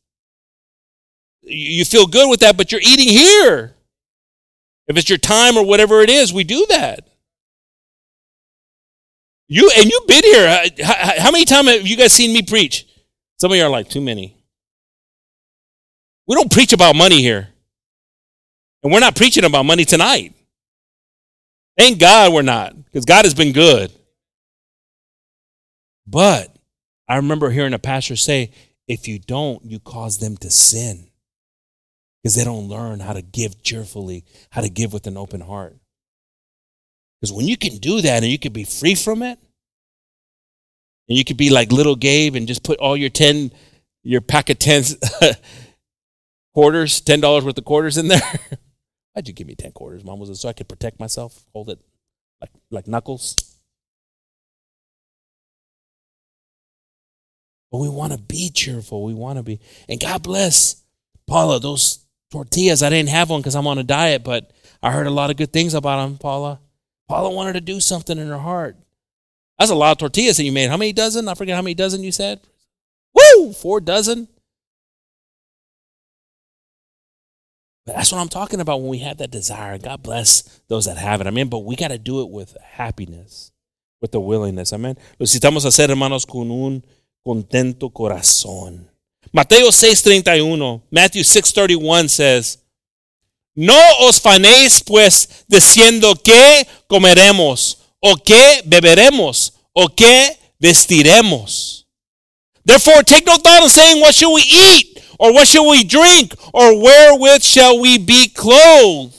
[1.42, 3.74] You feel good with that, but you're eating here.
[4.88, 7.07] If it's your time or whatever it is, we do that.
[9.46, 10.48] You and you've been here.
[10.48, 12.87] Uh, how, how many times have you guys seen me preach?
[13.38, 14.37] Some of you are like, too many.
[16.27, 17.48] We don't preach about money here.
[18.83, 20.35] And we're not preaching about money tonight.
[21.77, 23.92] Thank God we're not, because God has been good.
[26.07, 26.55] But
[27.09, 28.51] I remember hearing a pastor say,
[28.87, 31.07] if you don't, you cause them to sin.
[32.28, 35.74] Because they don't learn how to give cheerfully, how to give with an open heart.
[37.18, 39.38] Because when you can do that and you can be free from it,
[41.08, 43.50] and you could be like little Gabe and just put all your 10,
[44.02, 44.84] your pack of 10
[46.54, 48.20] quarters, $10 worth of quarters in there.
[49.14, 50.18] Why'd you give me 10 quarters, Mom?
[50.18, 51.46] Was it so I could protect myself?
[51.54, 51.78] Hold it
[52.42, 53.58] like, like knuckles?
[57.72, 59.02] But we want to be cheerful.
[59.02, 59.60] We want to be.
[59.88, 60.84] And God bless
[61.26, 62.82] Paula, those tortillas.
[62.82, 65.36] I didn't have one because I'm on a diet, but I heard a lot of
[65.36, 66.60] good things about them, Paula.
[67.08, 68.76] Paula wanted to do something in her heart.
[69.58, 70.70] That's a lot of tortillas that you made.
[70.70, 71.28] How many dozen?
[71.28, 72.40] I forget how many dozen you said.
[73.14, 73.52] Woo!
[73.52, 74.28] four dozen.
[77.86, 79.78] But that's what I'm talking about when we have that desire.
[79.78, 81.26] God bless those that have it.
[81.26, 83.50] I mean, but we got to do it with happiness,
[84.02, 84.72] with the willingness.
[84.74, 84.96] Amen.
[85.18, 86.84] Necesitamos hacer, hermanos, con un
[87.26, 88.90] contento corazón.
[89.32, 92.58] Mateo 6:31, Matthew 6:31 says,
[93.54, 101.86] No os fanéis pues diciendo qué comeremos o qué beberemos o qué vestiremos.
[102.64, 106.34] Therefore take no thought of saying what shall we eat or what shall we drink
[106.52, 109.14] or wherewith shall we be clothed.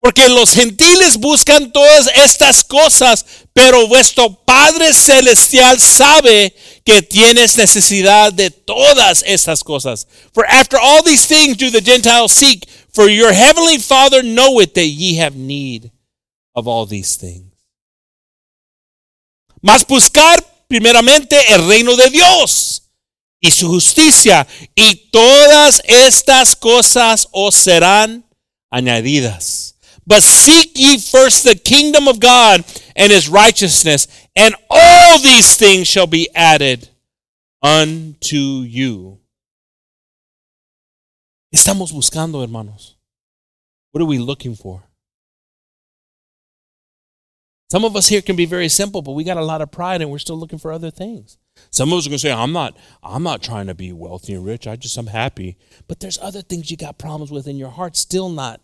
[0.00, 6.52] Porque los gentiles buscan todas estas cosas, pero vuestro Padre Celestial sabe
[6.84, 10.08] que tienes necesidad de todas estas cosas.
[10.32, 14.88] For after all these things do the Gentiles seek, for your heavenly Father knoweth that
[14.88, 15.92] ye have need
[16.54, 17.52] of all these things.
[19.62, 22.82] Mas buscar primeramente el reino de Dios
[23.40, 28.24] y su justicia, y todas estas cosas os serán
[28.70, 29.74] añadidas.
[30.06, 32.64] But seek ye first the kingdom of God
[32.96, 36.88] and his righteousness, and all these things shall be added
[37.62, 39.18] unto you.
[41.54, 42.96] Estamos buscando, hermanos.
[43.92, 44.82] What are we looking for?
[47.70, 50.00] Some of us here can be very simple, but we got a lot of pride
[50.00, 51.38] and we're still looking for other things.
[51.70, 54.34] Some of us are going to say, I'm not, I'm not trying to be wealthy
[54.34, 54.66] and rich.
[54.66, 55.56] I just, I'm happy.
[55.88, 58.60] But there's other things you got problems with in your heart, still not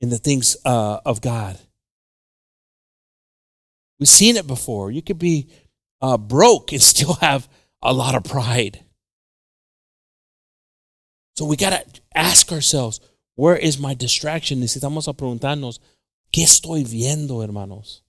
[0.00, 1.58] in the things uh, of God.
[3.98, 4.90] We've seen it before.
[4.90, 5.48] You could be
[6.00, 7.48] uh, broke and still have
[7.82, 8.84] a lot of pride.
[11.36, 13.00] So we got to ask ourselves,
[13.36, 14.60] where is my distraction?
[14.60, 15.78] Necesitamos a preguntarnos,
[16.32, 18.02] ¿qué estoy viendo, hermanos?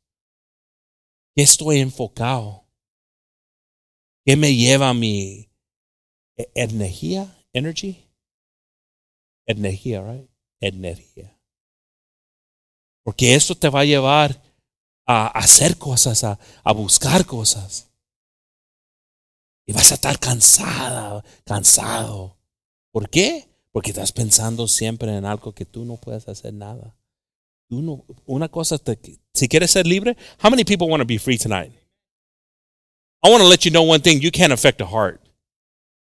[1.37, 2.63] ¿Qué estoy enfocado?
[4.25, 5.49] ¿Qué me lleva mi
[6.55, 7.35] energía?
[7.53, 8.03] Energy?
[9.47, 10.27] Energía, right?
[10.59, 11.37] Energía.
[13.03, 14.41] Porque esto te va a llevar
[15.11, 17.89] a hacer cosas, a, a buscar cosas.
[19.65, 22.37] Y vas a estar cansada, cansado.
[22.91, 23.49] ¿Por qué?
[23.71, 26.95] Porque estás pensando siempre en algo que tú no puedes hacer nada.
[27.69, 28.99] Tú no, una cosa, te,
[29.33, 31.71] si quieres ser libre, how many people want to be free tonight?
[33.23, 34.21] I want to let you know one thing.
[34.21, 35.19] You can't affect a heart.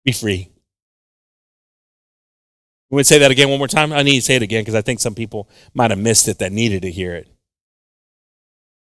[0.04, 0.50] Be free.
[2.88, 3.92] We would say that again one more time.
[3.92, 6.38] I need to say it again because I think some people might have missed it
[6.38, 7.28] that needed to hear it.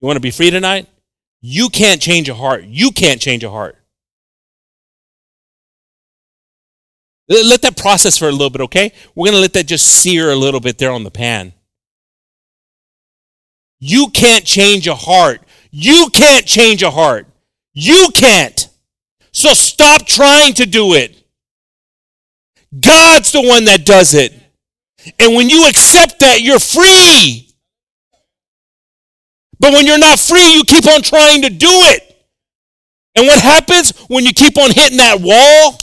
[0.03, 0.89] You want to be free tonight?
[1.39, 2.65] You can't change a heart.
[2.65, 3.77] You can't change a heart.
[7.29, 8.91] Let that process for a little bit, okay?
[9.15, 11.53] We're going to let that just sear a little bit there on the pan.
[13.79, 15.41] You can't change a heart.
[15.71, 17.25] You can't change a heart.
[17.71, 18.67] You can't.
[19.31, 21.23] So stop trying to do it.
[22.77, 24.33] God's the one that does it.
[25.17, 27.42] And when you accept that, you're free.
[29.63, 32.27] But when you're not free, you keep on trying to do it.
[33.15, 35.79] And what happens when you keep on hitting that wall?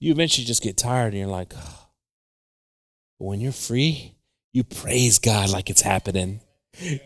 [0.00, 1.88] You eventually just get tired and you're like, oh.
[3.18, 4.16] when you're free,
[4.52, 6.40] you praise God like it's happening.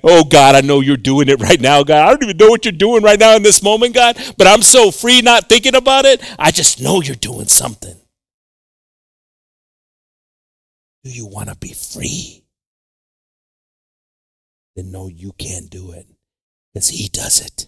[0.03, 2.07] Oh God, I know you're doing it right now, God.
[2.07, 4.63] I don't even know what you're doing right now in this moment, God, but I'm
[4.63, 6.23] so free not thinking about it.
[6.39, 7.97] I just know you're doing something.
[11.05, 12.46] Do you want to be free?
[14.77, 16.07] Then no, you can't do it
[16.73, 17.67] because He does it.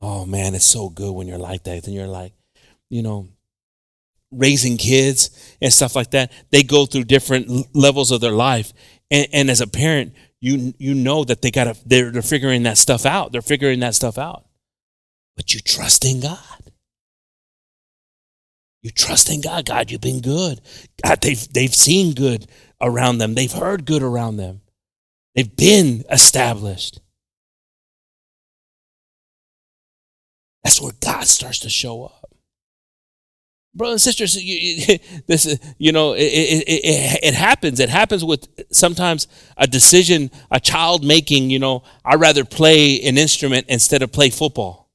[0.00, 1.82] Oh man, it's so good when you're like that.
[1.82, 2.32] Then you're like,
[2.88, 3.28] you know,
[4.30, 6.30] raising kids and stuff like that.
[6.50, 8.72] They go through different levels of their life,
[9.10, 12.78] and, and as a parent, you you know that they gotta they're, they're figuring that
[12.78, 13.32] stuff out.
[13.32, 14.44] They're figuring that stuff out,
[15.36, 16.38] but you trust in God.
[18.82, 19.66] You trust in God.
[19.66, 20.60] God, you've been good.
[21.04, 22.46] God, they've, they've seen good
[22.80, 23.34] around them.
[23.34, 24.62] They've heard good around them.
[25.40, 27.00] They've been established.
[30.62, 32.34] That's where God starts to show up.
[33.74, 37.80] Brothers and sisters, you, this you know it, it, it, it happens.
[37.80, 41.48] It happens with sometimes a decision a child making.
[41.48, 44.90] You know, I'd rather play an instrument instead of play football.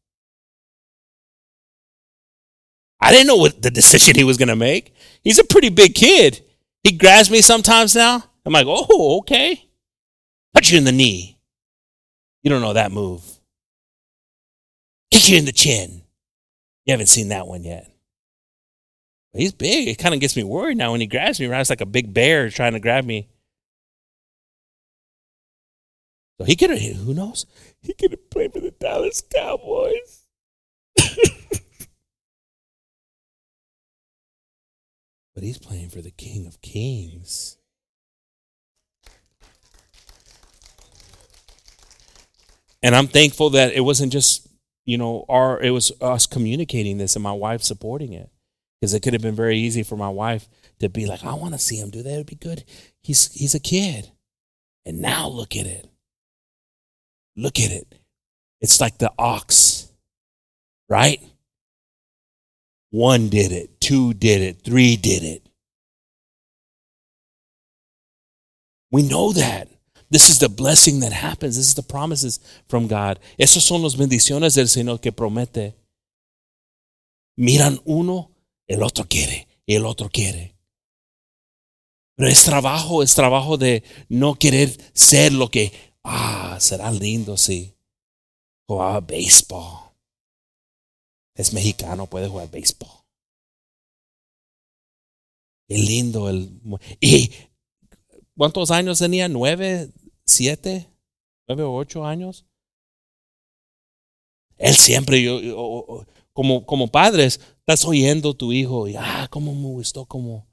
[3.01, 4.93] I didn't know what the decision he was going to make.
[5.23, 6.45] He's a pretty big kid.
[6.83, 8.23] He grabs me sometimes now.
[8.45, 9.64] I'm like, oh, okay.
[10.55, 11.37] Punch you in the knee.
[12.41, 13.21] You don't know that move.
[15.11, 16.01] Kick you in the chin.
[16.85, 17.91] You haven't seen that one yet.
[19.33, 19.89] But he's big.
[19.89, 21.47] It kind of gets me worried now when he grabs me.
[21.47, 21.59] Right?
[21.59, 23.27] It's like a big bear trying to grab me.
[26.39, 27.45] So he could have, who knows?
[27.81, 30.25] He could have played for the Dallas Cowboys.
[35.35, 37.57] but he's playing for the King of Kings.
[42.85, 44.47] And I'm thankful that it wasn't just,
[44.85, 48.29] you know, our it was us communicating this and my wife supporting it.
[48.79, 50.47] Because it could have been very easy for my wife
[50.81, 52.13] to be like, I want to see him do that.
[52.13, 52.63] It'd be good.
[53.01, 54.11] He's he's a kid.
[54.85, 55.89] And now look at it.
[57.35, 57.87] Look at it.
[58.61, 59.91] It's like the ox,
[60.87, 61.19] right?
[62.91, 65.49] One did it, two did it, three did it.
[68.91, 69.69] We know that.
[70.15, 71.57] This is the blessing that happens.
[71.57, 72.39] This is the promises
[72.69, 73.19] from God.
[73.37, 75.75] Esas son las bendiciones del Señor que promete.
[77.35, 78.31] Miran uno,
[78.65, 80.55] el otro quiere, el otro quiere.
[82.15, 85.73] Pero es trabajo, es trabajo de no querer ser lo que,
[86.05, 87.75] ah, será lindo si
[88.69, 89.91] jugaba béisbol.
[91.35, 93.03] Es mexicano, puede jugar béisbol.
[95.67, 96.57] Qué lindo el...
[97.01, 97.33] Y
[98.37, 99.27] ¿cuántos años tenía?
[99.27, 99.91] ¿Nueve,
[100.25, 100.89] siete,
[101.47, 102.45] nueve o ocho años?
[104.57, 109.67] Él siempre, yo, como, como padres, estás oyendo a tu hijo y, ah, cómo me
[109.67, 110.47] gustó, como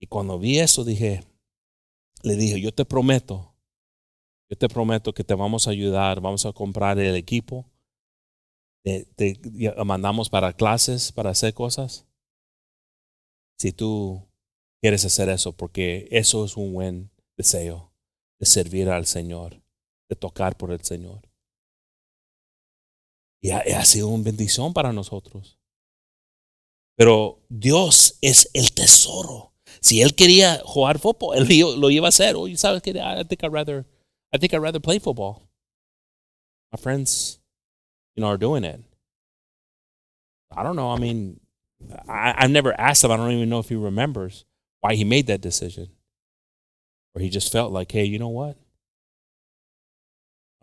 [0.00, 1.22] y cuando vi eso dije,
[2.22, 3.54] le dije, yo te prometo,
[4.48, 7.70] yo te prometo que te vamos a ayudar, vamos a comprar el equipo,
[8.82, 9.38] te,
[9.84, 12.06] mandamos para clases, para hacer cosas.
[13.58, 14.26] Si tú
[14.80, 17.89] quieres hacer eso, porque eso es un buen deseo
[18.40, 19.62] de servir al Señor,
[20.08, 21.20] de tocar por el Señor.
[23.40, 25.58] Y ha, sido una bendición para nosotros.
[26.96, 32.36] Pero Dios es el tesoro si él quería jugar fútbol, él lo iba a hacer.
[32.36, 32.90] Oh, ¿sabes qué?
[32.90, 33.86] I think I'd rather,
[34.32, 35.48] I think rather play football.
[36.70, 37.40] My friends,
[38.14, 38.80] you know, are doing it.
[40.50, 40.90] I don't know.
[40.90, 41.40] I mean,
[42.08, 43.10] I, I've never asked him.
[43.10, 44.44] I don't even know if he remembers
[44.80, 45.88] why he made that decision.
[47.14, 48.56] Or he just felt like, hey, you know what?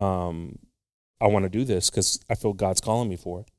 [0.00, 0.58] Um,
[1.20, 3.50] I want to do this because I feel God's calling me for it.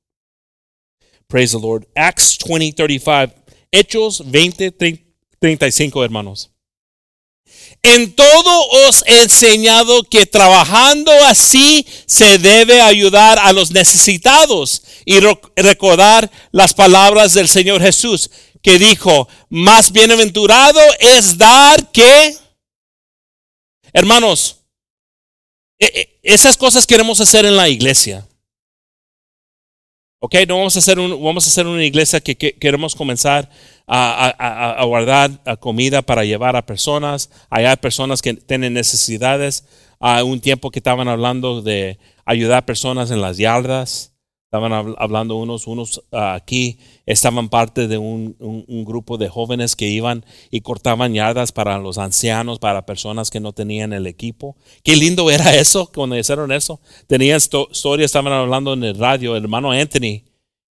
[1.27, 1.85] Praise the Lord.
[1.95, 3.33] Acts 20, 35.
[3.71, 5.03] Hechos 20, 30,
[5.39, 6.49] 35, hermanos.
[7.81, 15.19] En todo os he enseñado que trabajando así se debe ayudar a los necesitados y
[15.55, 18.29] recordar las palabras del Señor Jesús,
[18.61, 22.35] que dijo, más bienaventurado es dar que...
[23.99, 24.61] Hermanos,
[25.77, 28.25] e, e, esas cosas queremos hacer en la iglesia.
[30.21, 33.49] Ok, no vamos a hacer, un, vamos a hacer una iglesia que, queremos comenzar
[33.85, 37.29] a, guardar comida para llevar a personas.
[37.49, 39.65] Hay personas que tienen necesidades.
[39.99, 44.13] Un tiempo que estaban hablando de ayudar a personas en las yardas.
[44.51, 48.35] Estaban hablando unos, unos ah, aquí, estaban parte de un,
[48.83, 53.53] grupo de jóvenes que iban y cortaban yardas para los ancianos, para personas que no
[53.53, 54.57] tenían el equipo.
[54.83, 56.79] Qué lindo era eso cuando hicieron eso.
[57.05, 60.23] Tenían historias, estaban hablando en el radio, el hermano Anthony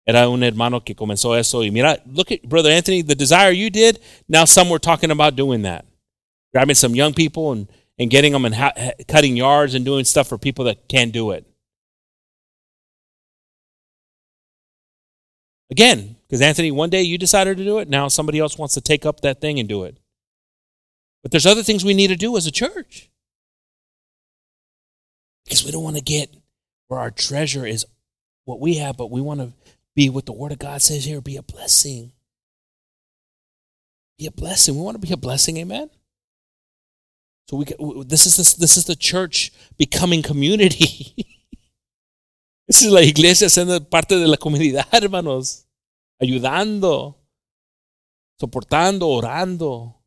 [0.05, 1.61] era un hermano que comenzó eso.
[1.61, 3.99] Y mira, look at Brother Anthony, the desire you did,
[4.29, 5.83] now some were talking about doing that.
[6.53, 7.67] Grabbing some young people and,
[7.99, 8.55] and getting them and
[9.09, 11.45] cutting yards and doing stuff for people that can't do it.
[15.71, 18.81] Again, because Anthony, one day you decided to do it, now somebody else wants to
[18.81, 19.97] take up that thing and do it.
[21.23, 23.09] But there's other things we need to do as a church.
[25.43, 26.35] Because we don't want to get
[26.87, 27.85] where our treasure is
[28.45, 29.53] what we have, but we want to
[29.95, 32.11] be what the Word of God says here be a blessing.
[34.17, 34.75] Be a blessing.
[34.75, 35.89] We want to be a blessing, amen?
[37.47, 37.65] So we
[38.03, 41.15] this is this, this is the church becoming community.
[42.67, 45.67] Esa es la iglesia siendo parte de la comunidad, hermanos.
[46.19, 47.21] Ayudando,
[48.39, 50.01] soportando, orando,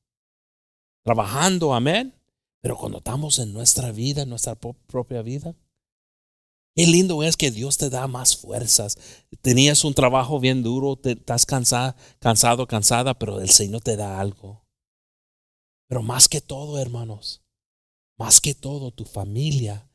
[1.04, 2.14] trabajando, amén.
[2.60, 5.54] Pero cuando estamos en nuestra vida, en nuestra propia vida,
[6.74, 8.98] qué lindo es que Dios te da más fuerzas.
[9.40, 14.18] Tenías un trabajo bien duro, te, estás cansado, cansado, cansada, pero el Señor te da
[14.18, 14.66] algo.
[15.88, 17.44] Pero más que todo, hermanos,
[18.18, 19.88] más que todo, tu familia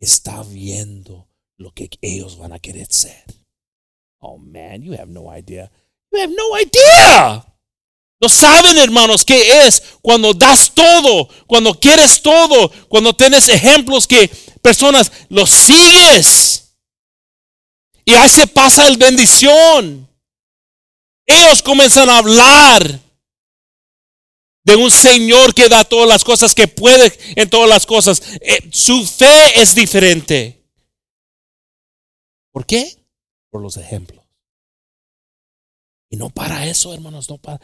[0.00, 1.28] está viendo
[1.58, 3.24] lo que ellos van a querer ser.
[4.20, 5.70] Oh man, you have no idea.
[6.12, 7.44] You have no idea.
[8.20, 14.28] No saben, hermanos, qué es cuando das todo, cuando quieres todo, cuando tienes ejemplos que
[14.62, 16.74] personas los sigues.
[18.04, 20.08] Y ahí se pasa el bendición.
[21.26, 23.00] Ellos comienzan a hablar
[24.64, 28.22] de un Señor que da todas las cosas, que puede en todas las cosas.
[28.40, 30.55] Eh, su fe es diferente.
[32.56, 33.06] ¿Por qué?
[33.50, 34.24] por los ejemplos.
[36.08, 37.60] Y no para eso, hermanos, no para.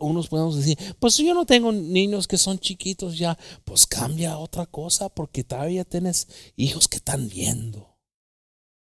[0.00, 4.66] Unos podemos decir, pues yo no tengo niños que son chiquitos ya, pues cambia otra
[4.66, 7.98] cosa porque todavía tienes hijos que están viendo.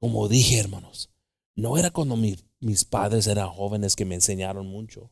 [0.01, 1.09] Como dije, hermanos,
[1.55, 5.09] no era cuando mis padres eran jóvenes que me enseñaron mucho.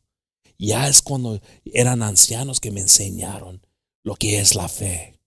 [0.60, 3.66] Ya es cuando eran ancianos que me enseñaron
[4.04, 5.22] lo que es la fe,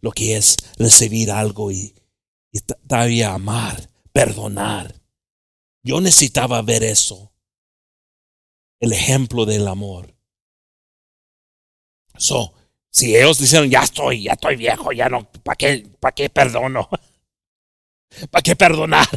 [0.00, 1.94] lo que es recibir algo y,
[2.50, 4.94] y todavía amar, perdonar.
[5.82, 7.32] Yo necesitaba ver eso
[8.80, 10.14] el ejemplo del amor.
[12.16, 12.52] So,
[12.90, 16.88] si ellos dijeron, ya estoy, ya estoy viejo, ya no, ¿para qué, para qué perdono?
[18.30, 19.08] ¿Para qué perdonar?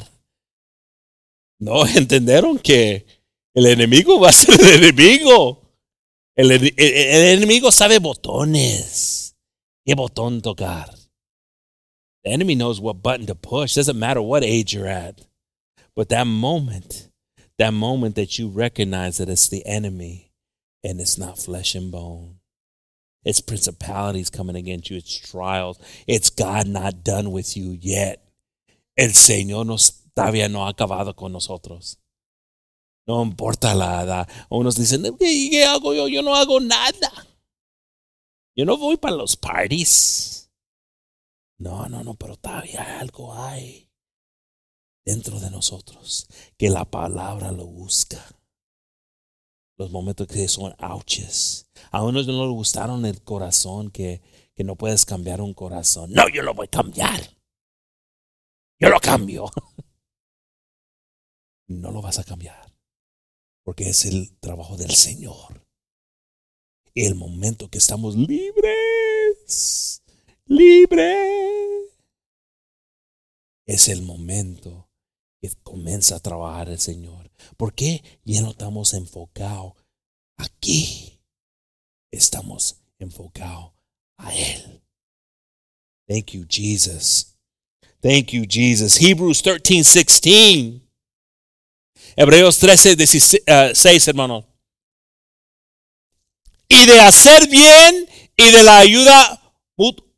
[1.59, 3.05] No, entendieron que
[3.53, 5.61] el enemigo va a ser el enemigo.
[6.35, 9.35] El, enemigo sabe botones.
[9.83, 10.94] ¿Qué botón tocar?
[12.25, 13.75] The enemy knows what button to push.
[13.75, 15.21] Doesn't matter what age you're at.
[15.95, 17.09] But that moment,
[17.59, 20.31] that moment that you recognize that it's the enemy
[20.83, 22.39] and it's not flesh and bone.
[23.23, 24.97] It's principalities coming against you.
[24.97, 25.79] It's trials.
[26.07, 28.23] It's God not done with you yet.
[28.97, 29.77] El Señor no,
[30.15, 31.97] todavía no ha acabado con nosotros.
[33.07, 34.29] No importa la edad.
[34.49, 36.07] Unos dicen, ¿qué hago yo?
[36.07, 37.27] Yo no hago nada.
[38.55, 40.44] Yo no voy para los parties.
[41.57, 43.89] No, no, no, pero todavía algo hay
[45.05, 46.27] dentro de nosotros,
[46.57, 48.23] que la palabra lo busca.
[49.77, 51.69] Los momentos que son ouches.
[51.91, 54.21] A unos no le gustaron el corazón, que,
[54.55, 56.11] que no puedes cambiar un corazón.
[56.11, 57.21] No, yo lo voy a cambiar.
[58.79, 59.45] Yo lo cambio.
[61.67, 62.75] No lo vas a cambiar,
[63.63, 65.65] porque es el trabajo del Señor.
[66.93, 70.03] El momento que estamos libres,
[70.47, 71.91] libres,
[73.65, 74.85] es el momento
[75.63, 77.29] comienza a trabajar el Señor.
[77.57, 78.03] ¿Por qué?
[78.23, 79.73] Ya no estamos enfocados
[80.37, 81.19] aquí.
[82.11, 83.73] Estamos enfocados
[84.17, 84.81] a Él.
[86.07, 87.35] Thank you, Jesus.
[88.01, 88.99] Thank you, Jesus.
[89.01, 90.81] Hebrews 13, 16.
[92.15, 94.45] Hebreos 13, 16, hermano.
[96.67, 99.41] Y de hacer bien y de la ayuda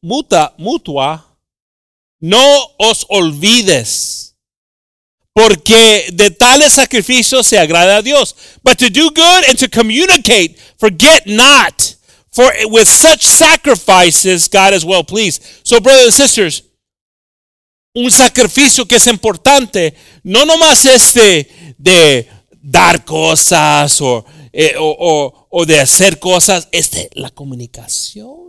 [0.07, 1.23] mutua, mutua,
[2.21, 4.33] no os olvides
[5.33, 8.35] porque de tales sacrificios se agrada a Dios.
[8.63, 11.95] But to do good and to communicate, forget not.
[12.31, 15.43] For with such sacrifices, God is well pleased.
[15.63, 16.63] So, brothers and sisters,
[17.93, 19.93] un sacrificio que es importante,
[20.23, 24.01] no nomás este de dar cosas
[24.53, 28.46] eh, o, o, o de hacer cosas, este, la comunicación.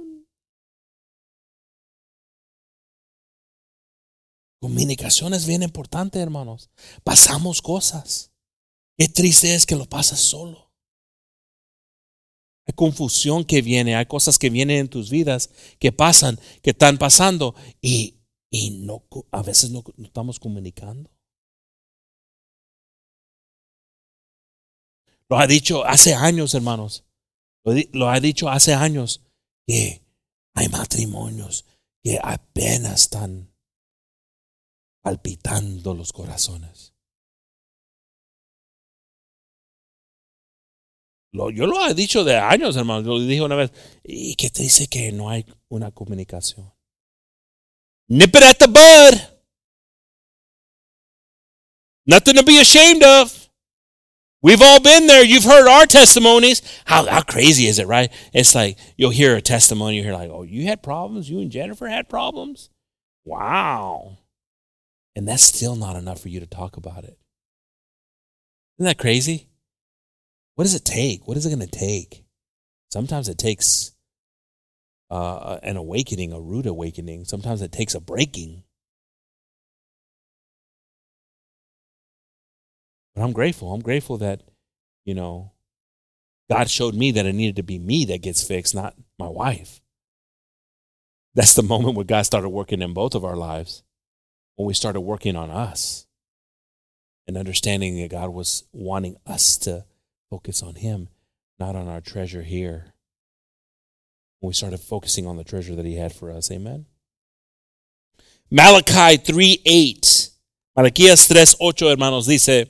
[4.61, 6.71] Comunicación es bien importante, hermanos.
[7.05, 8.33] Pasamos cosas.
[8.97, 10.73] Qué triste es que lo pasas solo.
[12.67, 16.99] Hay confusión que viene, hay cosas que vienen en tus vidas que pasan, que están
[16.99, 18.17] pasando y,
[18.51, 21.11] y no, a veces no, estamos comunicando.
[25.31, 27.05] Lo ha dicho hace años, hermanos.
[27.65, 29.23] Lo, lo ha dicho hace años
[29.67, 30.03] que
[30.55, 31.65] hay matrimonios
[32.03, 33.48] que apenas están
[35.09, 36.93] palpitando los corazones.
[41.33, 43.01] Lo, yo lo he dicho de años, hermano.
[43.03, 43.73] Lo dije una vez.
[44.05, 46.73] ¿Y qué te dice que no hay una comunicación?
[48.09, 49.21] Nip it at the bud.
[52.07, 53.49] Nothing to be ashamed of.
[54.43, 55.25] We've all been there.
[55.25, 56.63] You've heard our testimonies.
[56.85, 58.11] How, how crazy is it, right?
[58.33, 59.97] It's like you'll hear a testimony.
[59.97, 61.31] You hear like, oh, you had problems.
[61.31, 62.71] You and Jennifer had problems.
[63.25, 64.19] Wow.
[65.19, 67.19] And that's still not enough for you to talk about it.
[68.79, 69.49] Isn't that crazy?
[70.55, 71.27] What does it take?
[71.27, 72.25] What is it going to take?
[72.93, 73.97] Sometimes it takes
[75.11, 77.25] uh, an awakening, a rude awakening.
[77.25, 78.63] Sometimes it takes a breaking.
[83.17, 83.73] But I'm grateful.
[83.75, 84.45] I'm grateful that,
[85.05, 85.51] you know,
[86.49, 89.81] God showed me that it needed to be me that gets fixed, not my wife.
[91.35, 93.83] That's the moment where God started working in both of our lives
[94.59, 96.05] when we started working on us
[97.29, 99.85] and understanding that God was wanting us to
[100.31, 101.09] focus on Him,
[101.61, 102.93] not on our treasure here.
[104.41, 106.51] When we started focusing on the treasure that He had for us.
[106.51, 106.87] Amen.
[108.51, 110.31] Malachi 3 8.
[110.77, 112.67] Malaquías 3 8, hermanos, dice: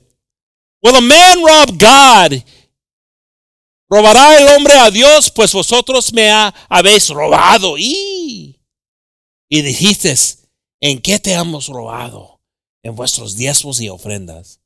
[0.83, 2.45] Will a man rob God?
[3.91, 5.31] ¿Robará el hombre a Dios?
[5.31, 7.79] Pues vosotros me ha, habéis robado.
[7.79, 8.61] Y,
[9.49, 10.38] y dijiste,
[10.81, 12.41] ¿En qué te hemos robado?
[12.83, 14.61] En vuestros diezmos y ofrendas.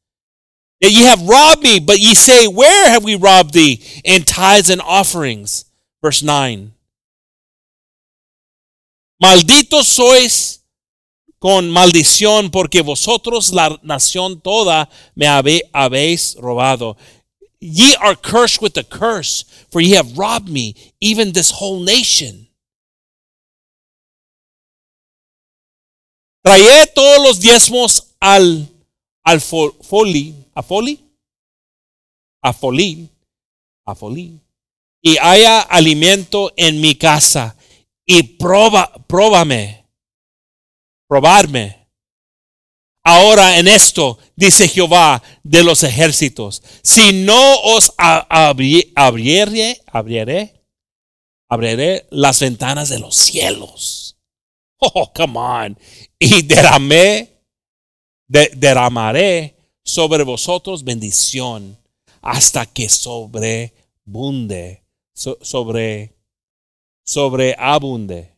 [0.80, 3.80] That ye have robbed me, but ye say, Where have we robbed thee?
[4.04, 5.64] In tithes and offerings.
[6.02, 6.72] Verse 9.
[9.22, 10.64] Malditos sois
[11.38, 16.96] con maldición, porque vosotros la nación toda me habéis robado.
[17.60, 22.48] Ye are cursed with a curse, for ye have robbed me, even this whole nation.
[26.42, 28.68] Trae todos los diezmos al,
[29.22, 31.12] al foli, a foli,
[32.42, 33.08] a folín,
[33.86, 34.42] a folín,
[35.00, 37.56] y haya alimento en mi casa,
[38.04, 39.86] y proba, próbame,
[41.08, 41.88] probarme.
[43.04, 50.64] Ahora en esto, dice Jehová de los ejércitos, si no os abriré, abriré,
[51.48, 54.01] abriré las ventanas de los cielos.
[54.94, 55.78] Oh, come on.
[56.18, 57.28] Y derramé,
[58.26, 59.54] derramaré
[59.84, 61.78] sobre vosotros bendición
[62.20, 64.82] hasta que sobrebunde,
[65.14, 66.16] sobre,
[67.04, 68.31] sobreabunde.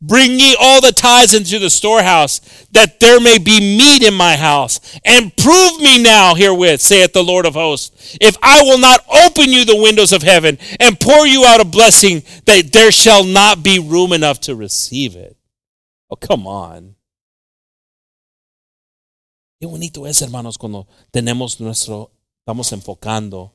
[0.00, 2.40] Bring ye all the tithes into the storehouse,
[2.70, 4.80] that there may be meat in my house.
[5.04, 9.52] And prove me now herewith, saith the Lord of hosts, if I will not open
[9.52, 13.62] you the windows of heaven and pour you out a blessing, that there shall not
[13.62, 15.36] be room enough to receive it.
[16.10, 16.94] Oh, come on.
[19.60, 22.12] Qué bonito es, hermanos, cuando tenemos nuestro,
[22.46, 23.52] estamos enfocando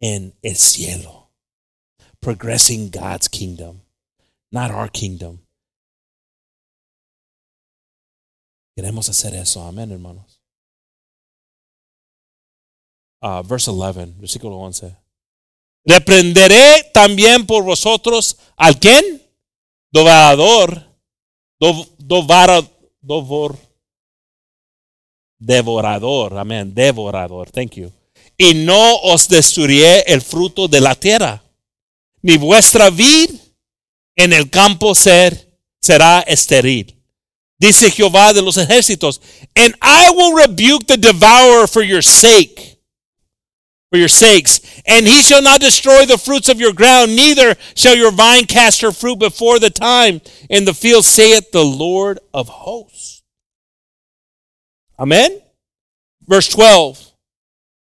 [0.00, 1.30] en el cielo.
[2.20, 3.81] Progressing God's kingdom,
[4.52, 5.40] not our kingdom.
[8.76, 9.62] Queremos hacer eso.
[9.62, 10.40] Amén, hermanos.
[13.20, 14.96] Uh, verse 11, versículo 11.
[15.84, 19.22] Reprenderé también por vosotros al quien?
[19.90, 20.90] Devorador.
[21.98, 22.60] Dovara,
[23.00, 23.56] dovor,
[25.38, 26.38] devorador.
[26.38, 26.74] Amén.
[26.74, 27.50] Devorador.
[27.50, 27.92] Thank you.
[28.36, 31.42] Y no os destruiré el fruto de la tierra.
[32.22, 33.41] Ni vuestra vid
[34.16, 36.96] en el campo ser, será estéril.
[37.58, 39.20] Dice Jehová de los ejércitos.
[39.54, 42.72] And I will rebuke the devourer for your sake
[43.92, 44.60] for your sakes.
[44.86, 48.80] And he shall not destroy the fruits of your ground, neither shall your vine cast
[48.80, 53.22] her fruit before the time in the field, saith the Lord of hosts.
[54.98, 55.42] Amen.
[56.26, 57.12] Verse 12.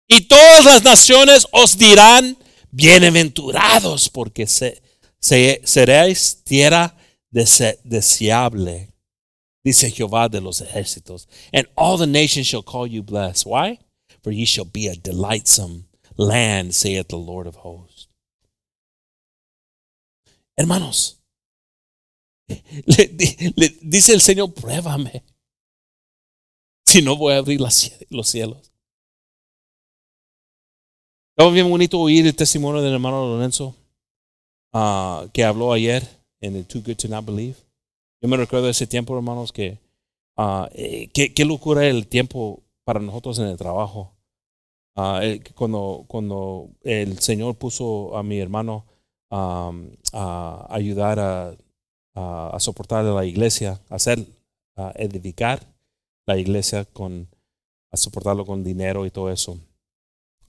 [0.09, 2.36] Y todas las naciones os dirán,
[2.73, 4.82] bienaventurados, porque se,
[5.22, 6.95] seréis tierra
[7.32, 8.89] dese, deseable.
[9.63, 11.28] Dice Jehová de los ejércitos.
[11.53, 13.45] And all the nations shall call you blessed.
[13.45, 13.78] Why?
[14.24, 15.86] For ye shall be a delightsome
[16.17, 18.07] land, saith the Lord of hosts.
[20.57, 21.19] Hermanos,
[22.47, 23.07] le,
[23.82, 25.24] dice el Señor, pruébame.
[26.86, 28.72] Si no voy a abrir los cielos.
[31.38, 33.76] Bien bonito oír el testimonio del hermano Lorenzo
[34.74, 36.07] uh, que habló ayer
[36.41, 37.55] en el Too Good to Not Believe.
[38.22, 39.78] Yo me recuerdo ese tiempo, hermanos, que
[40.38, 40.65] uh,
[41.13, 44.11] qué, qué locura el tiempo para nosotros en el trabajo.
[44.95, 48.86] Uh, cuando, cuando el Señor puso a mi hermano
[49.30, 51.55] um, a ayudar a,
[52.13, 54.26] a, a, soportar a la iglesia, a hacer,
[54.76, 55.65] a edificar
[56.26, 57.30] la iglesia con,
[57.89, 59.57] a soportarlo con dinero y todo eso.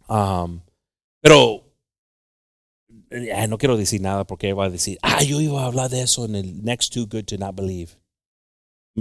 [0.08, 0.60] Um,
[1.20, 1.62] pero
[3.12, 6.02] eh, no quiero decir nada porque va a decir, ah, yo iba a hablar de
[6.02, 7.92] eso en el Next Too Good to Not Believe.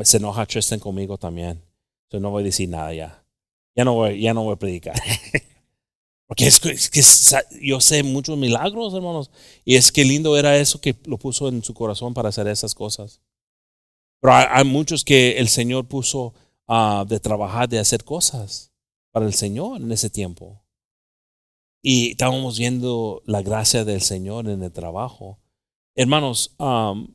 [0.04, 1.62] Se enoja Tristan conmigo también.
[2.04, 3.22] Entonces no voy a decir nada ya
[3.76, 4.96] ya no voy, ya no voy a predicar.
[6.28, 6.60] Porque es
[6.90, 7.04] que,
[7.62, 9.30] yo sé muchos milagros, hermanos.
[9.66, 12.74] Y es que lindo era eso que lo puso en su corazón para hacer esas
[12.74, 13.20] cosas.
[14.22, 16.34] Pero hay, muchos que el Señor puso
[16.68, 18.72] uh, de trabajar, de hacer cosas
[19.12, 20.61] para el Señor en ese tiempo.
[21.82, 25.40] Y estábamos viendo la gracia del Señor en el trabajo.
[25.96, 27.08] Hermanos, um,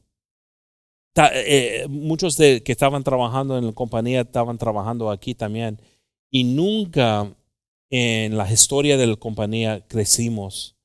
[1.17, 5.81] eh, muchos de que estaban trabajando en la compañía estaban trabajando aquí también
[6.31, 7.35] y nunca
[7.91, 10.77] en la historia de la compañía crecimos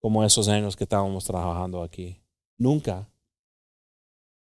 [0.00, 2.20] como esos años que estábamos trabajando aquí.
[2.58, 3.08] Nunca.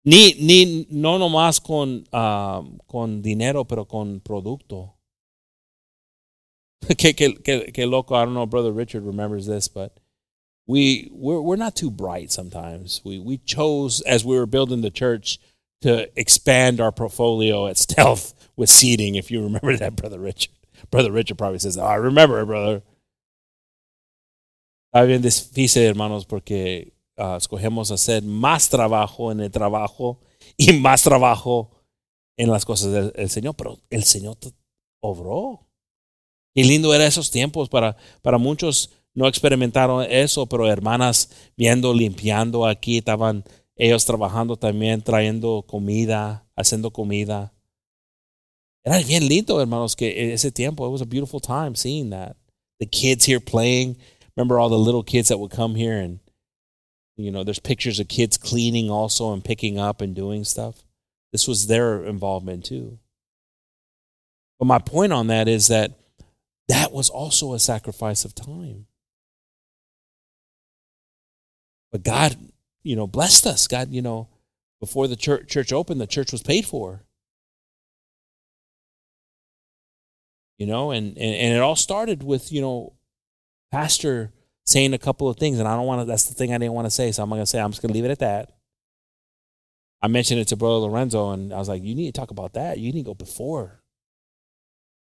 [0.04, 4.95] Ni, ni no nomás con, uh, con dinero, pero con producto.
[6.98, 9.98] que, que, que, loco, I don't know, Brother Richard remembers this, but
[10.66, 13.00] we, we're, we're not too bright sometimes.
[13.04, 15.38] We, we chose, as we were building the church,
[15.82, 20.52] to expand our portfolio at Stealth with seating, if you remember that, Brother Richard.
[20.90, 22.82] Brother Richard probably says, oh, I remember it, brother.
[24.94, 30.20] Está bien difícil, hermanos, porque uh, escogemos hacer más trabajo en el trabajo
[30.56, 31.70] y más trabajo
[32.38, 34.36] en las cosas del Señor, pero el Señor
[35.00, 35.65] obró.
[36.56, 42.64] Qué lindo era esos tiempos para, para muchos no experimentaron eso, pero hermanas viendo, limpiando
[42.64, 43.44] aquí, estaban
[43.76, 47.52] ellos trabajando también, trayendo comida, haciendo comida.
[48.82, 52.38] Era bien lindo, hermanos, que ese tiempo, it was a beautiful time seeing that.
[52.80, 53.98] The kids here playing.
[54.34, 56.20] Remember all the little kids that would come here and,
[57.18, 60.84] you know, there's pictures of kids cleaning also and picking up and doing stuff.
[61.32, 62.98] This was their involvement too.
[64.58, 65.92] But my point on that is that
[66.68, 68.86] that was also a sacrifice of time.
[71.92, 72.36] But God,
[72.82, 73.66] you know, blessed us.
[73.66, 74.28] God, you know,
[74.80, 77.06] before the church, church opened, the church was paid for.
[80.58, 82.92] you know and, and and it all started with you know
[83.70, 84.32] pastor
[84.64, 86.72] saying a couple of things and i don't want to that's the thing i didn't
[86.72, 88.18] want to say so i'm going to say i'm just going to leave it at
[88.18, 88.52] that
[90.02, 92.54] i mentioned it to brother lorenzo and i was like you need to talk about
[92.54, 93.82] that you need to go before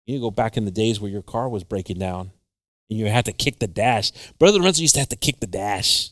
[0.05, 2.31] you go back in the days where your car was breaking down
[2.89, 5.47] and you had to kick the dash brother lorenzo used to have to kick the
[5.47, 6.11] dash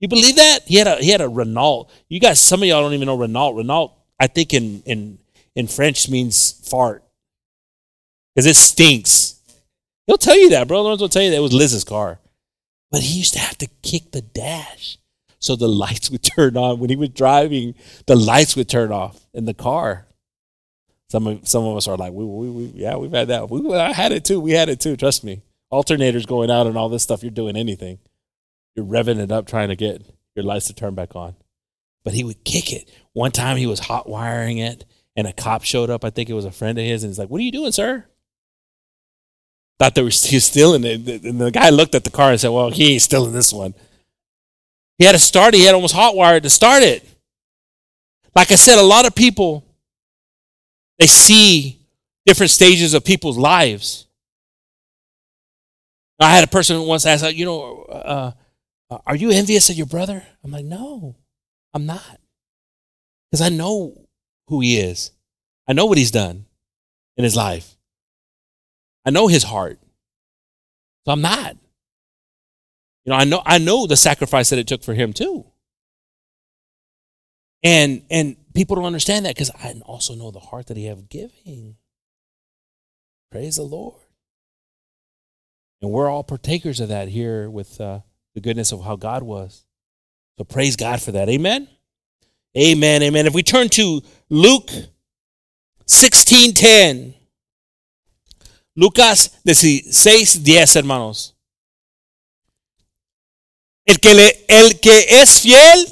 [0.00, 2.82] you believe that he had a he had a renault you guys some of y'all
[2.82, 5.18] don't even know renault renault i think in in
[5.54, 7.04] in french means fart
[8.38, 9.34] because it stinks.
[10.06, 10.82] He'll tell you that, bro.
[10.82, 12.20] Lorenzo will tell you that it was Liz's car.
[12.92, 14.96] But he used to have to kick the dash
[15.40, 16.78] so the lights would turn on.
[16.78, 17.74] When he was driving,
[18.06, 20.06] the lights would turn off in the car.
[21.10, 23.48] Some of, some of us are like, we, we, we yeah, we've had that.
[23.48, 24.40] We, I had it too.
[24.40, 24.96] We had it too.
[24.96, 25.42] Trust me.
[25.72, 27.22] Alternators going out and all this stuff.
[27.22, 27.98] You're doing anything.
[28.74, 30.02] You're revving it up trying to get
[30.34, 31.34] your lights to turn back on.
[32.04, 32.90] But he would kick it.
[33.12, 34.84] One time he was hot wiring it,
[35.16, 36.04] and a cop showed up.
[36.04, 37.72] I think it was a friend of his, and he's like, "What are you doing,
[37.72, 38.06] sir?"
[39.78, 41.24] thought they were he stealing it.
[41.24, 43.74] And the guy looked at the car and said, Well, he ain't stealing this one.
[44.98, 45.54] He had to start.
[45.54, 47.08] He had almost hot wired to start it.
[48.34, 49.64] Like I said, a lot of people,
[50.98, 51.78] they see
[52.26, 54.06] different stages of people's lives.
[56.20, 58.32] I had a person once ask, you know, uh,
[58.90, 60.24] uh, are you envious of your brother?
[60.42, 61.14] I'm like, no,
[61.72, 62.20] I'm not.
[63.30, 64.08] Because I know
[64.48, 65.12] who he is.
[65.68, 66.46] I know what he's done
[67.16, 67.76] in his life.
[69.04, 69.78] I know his heart.
[71.04, 71.56] So I'm not.
[73.04, 75.46] You know, I know I know the sacrifice that it took for him too.
[77.62, 81.08] And and people don't understand that because I also know the heart that he have
[81.08, 81.76] giving.
[83.30, 84.02] Praise the Lord.
[85.80, 88.00] And we're all partakers of that here with uh,
[88.34, 89.64] the goodness of how God was.
[90.38, 91.28] So praise God for that.
[91.28, 91.68] Amen.
[92.56, 93.00] Amen.
[93.04, 93.28] Amen.
[93.28, 94.70] If we turn to Luke
[95.86, 97.14] 16 10.
[98.74, 101.34] Lucas 16, 10, hermanos.
[103.86, 105.86] El que, le, el que es fiel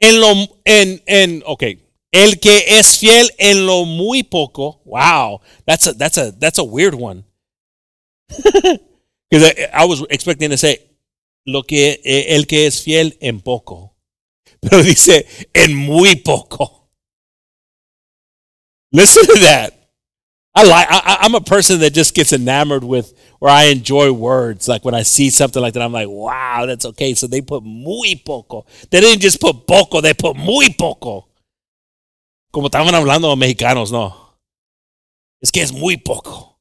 [0.00, 0.32] en lo,
[0.64, 1.62] en, en, ok,
[2.12, 4.82] el que es fiel en lo muy poco.
[4.84, 7.24] Wow, that's a, that's a, that's a weird one.
[9.30, 10.78] Because I, I, was expecting to say,
[11.46, 13.96] lo que, el que es fiel en poco.
[14.60, 16.90] Pero dice, en muy poco.
[18.92, 19.75] Listen to that.
[20.56, 20.86] I like.
[20.90, 24.66] I, I'm a person that just gets enamored with, or I enjoy words.
[24.66, 27.12] Like when I see something like that, I'm like, wow, that's okay.
[27.12, 28.64] So they put muy poco.
[28.90, 30.00] They didn't just put poco.
[30.00, 31.28] They put muy poco.
[32.50, 34.16] Como estaban hablando los mexicanos, no.
[35.42, 36.58] Es que es muy poco.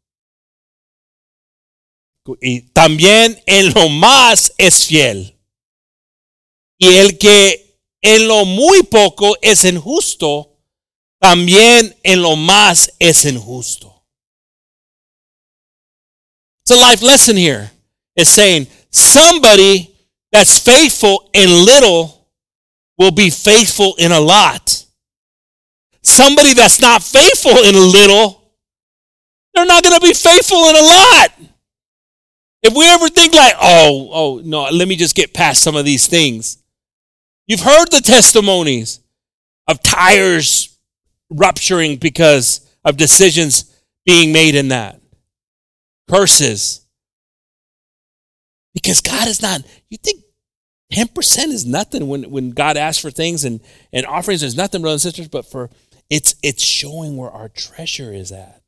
[2.41, 5.37] Y también en lo más es fiel.
[6.77, 10.54] Y el que en lo muy poco es injusto
[11.25, 14.03] también en lo más es injusto.
[16.61, 17.71] It's a life lesson here.
[18.15, 19.91] It's saying somebody
[20.31, 22.29] that's faithful in little
[22.99, 24.85] will be faithful in a lot.
[26.03, 28.39] Somebody that's not faithful in a little,
[29.55, 31.29] they're not going to be faithful in a lot.
[32.61, 35.85] If we ever think like, oh, oh, no, let me just get past some of
[35.85, 36.61] these things.
[37.47, 38.99] You've heard the testimonies
[39.67, 40.74] of tires
[41.29, 43.71] rupturing because of decisions
[44.05, 45.01] being made in that.
[46.09, 46.85] Curses.
[48.73, 50.23] Because God is not, you think
[50.93, 53.61] 10% is nothing when, when God asks for things and,
[53.91, 55.69] and offerings is nothing, brothers and sisters, but for
[56.09, 58.61] it's it's showing where our treasure is at.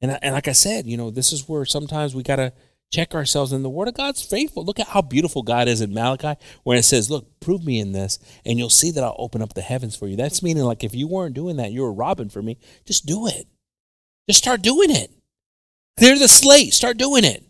[0.00, 2.52] And, and like I said, you know, this is where sometimes we got to
[2.90, 3.52] check ourselves.
[3.52, 4.64] And the word of god's faithful.
[4.64, 7.92] Look at how beautiful god is in malachi where it says look prove me in
[7.92, 10.16] this and you'll see that i'll open up the heavens for you.
[10.16, 13.26] That's meaning like if you weren't doing that you were robbing for me just do
[13.26, 13.46] it.
[14.28, 15.10] Just start doing it.
[15.96, 16.74] Clear the slate.
[16.74, 17.42] Start doing it.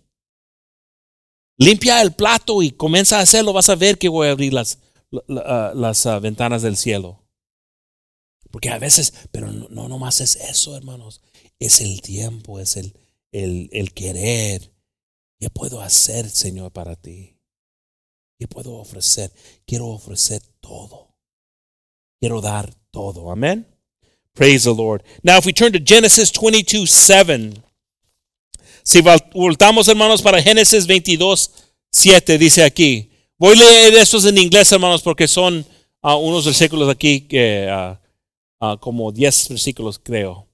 [1.59, 3.53] Limpia el plato y comienza a hacerlo.
[3.53, 4.79] Vas a ver que voy a abrir las,
[5.11, 5.21] uh,
[5.75, 7.25] las uh, ventanas del cielo.
[8.51, 11.23] Porque a veces, pero no, no nomás es eso, hermanos.
[11.59, 12.95] Es el tiempo, es el,
[13.33, 14.71] el, el querer.
[15.39, 17.37] ¿Qué puedo hacer, Señor, para ti?
[18.39, 19.33] ¿Qué puedo ofrecer?
[19.67, 21.15] Quiero ofrecer todo.
[22.21, 23.31] Quiero dar todo.
[23.31, 23.67] Amén.
[24.33, 25.03] Praise the Lord.
[25.23, 27.63] Now, if we turn to Genesis 22 7.
[28.83, 29.01] Si
[29.33, 31.51] voltamos, hermanos, para Génesis 22
[31.91, 33.11] 7, dice aquí.
[33.39, 35.67] Voy a leer estos en inglés, hermanos, porque son
[36.03, 40.47] uh, unos versículos aquí que, uh, uh, como 10 versículos, creo.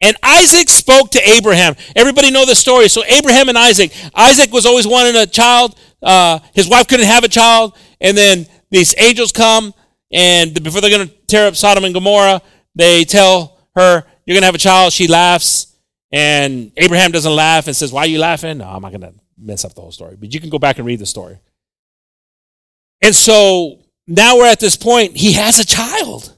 [0.00, 1.74] And Isaac spoke to Abraham.
[1.96, 2.88] Everybody know the story.
[2.88, 3.92] So Abraham and Isaac.
[4.14, 5.76] Isaac was always wanting a child.
[6.00, 9.74] Uh, his wife couldn't have a child, and then these angels come,
[10.12, 12.40] and before they're going to tear up Sodom and Gomorrah,
[12.76, 15.74] they tell her, "You're going to have a child." She laughs,
[16.12, 19.14] and Abraham doesn't laugh and says, "Why are you laughing?" No, I'm not going to
[19.36, 21.40] mess up the whole story, but you can go back and read the story.
[23.02, 25.16] And so now we're at this point.
[25.16, 26.37] He has a child.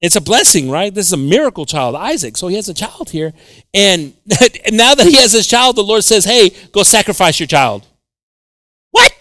[0.00, 0.94] It's a blessing, right?
[0.94, 2.38] This is a miracle child, Isaac.
[2.38, 3.34] So he has a child here.
[3.74, 4.14] And
[4.72, 7.86] now that he has his child, the Lord says, hey, go sacrifice your child.
[8.92, 9.12] What?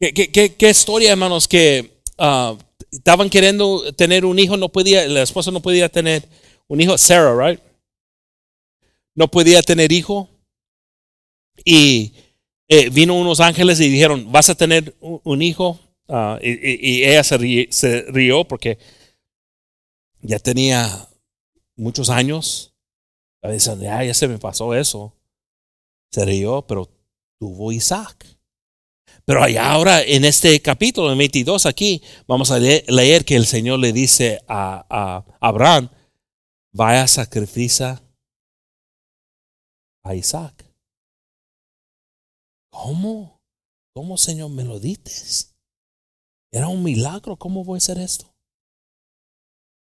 [0.00, 1.48] ¿Qué, qué, qué historia, hermanos?
[1.48, 2.56] Que uh,
[2.92, 6.28] estaban queriendo tener un hijo, no podía, la esposa no podía tener
[6.68, 7.60] un hijo, Sarah, right?
[9.16, 10.28] No podía tener hijo.
[11.64, 12.12] Y
[12.68, 17.24] eh, vino unos ángeles y dijeron, vas a tener un, un hijo Uh, y, ella
[17.24, 18.78] se, se, rió porque
[20.20, 21.08] ya tenía
[21.76, 22.74] muchos años.
[23.42, 25.14] Dice, ya, ya se me pasó eso.
[26.10, 26.88] Se rió, pero
[27.38, 28.26] tuvo Isaac.
[29.24, 33.80] Pero allá ahora en este capítulo, en 22 aquí, vamos a leer, que el Señor
[33.80, 35.90] le dice a, a Abraham,
[36.72, 38.00] vaya a sacrificar
[40.04, 40.64] a Isaac.
[42.70, 43.40] ¿Cómo?
[43.92, 45.55] ¿Cómo, Señor, me lo dices?
[46.52, 48.26] Era un milagro, ¿cómo voy a hacer esto?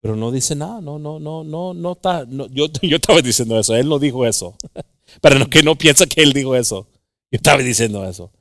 [0.00, 2.24] Pero no dice nada, no, no, no, no, no está.
[2.26, 4.56] No, yo, yo estaba diciendo eso, él no dijo eso.
[5.20, 6.86] Para no, que no piensa que él dijo eso.
[7.30, 8.32] Yo estaba diciendo eso.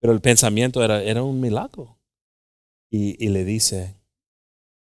[0.00, 1.96] Pero el pensamiento era, era un milagro.
[2.90, 3.96] Y, y le dice,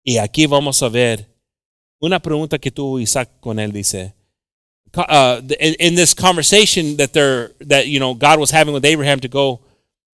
[0.05, 1.29] y aquí vamos a ver
[2.01, 4.15] una pregunta que tuvo Isaac con él, dice,
[4.97, 9.21] uh, in, in this conversation that they're, that, you know, God was having with Abraham
[9.21, 9.61] to go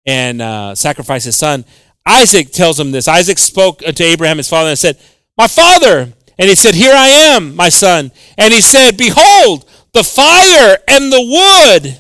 [0.08, 1.66] and uh, sacrifice his son.
[2.06, 3.08] Isaac tells him this.
[3.08, 4.98] Isaac spoke to Abraham, his father, and said,
[5.38, 6.14] My father.
[6.40, 8.12] And he said, Here I am, my son.
[8.38, 12.00] And he said, Behold, the fire and the wood.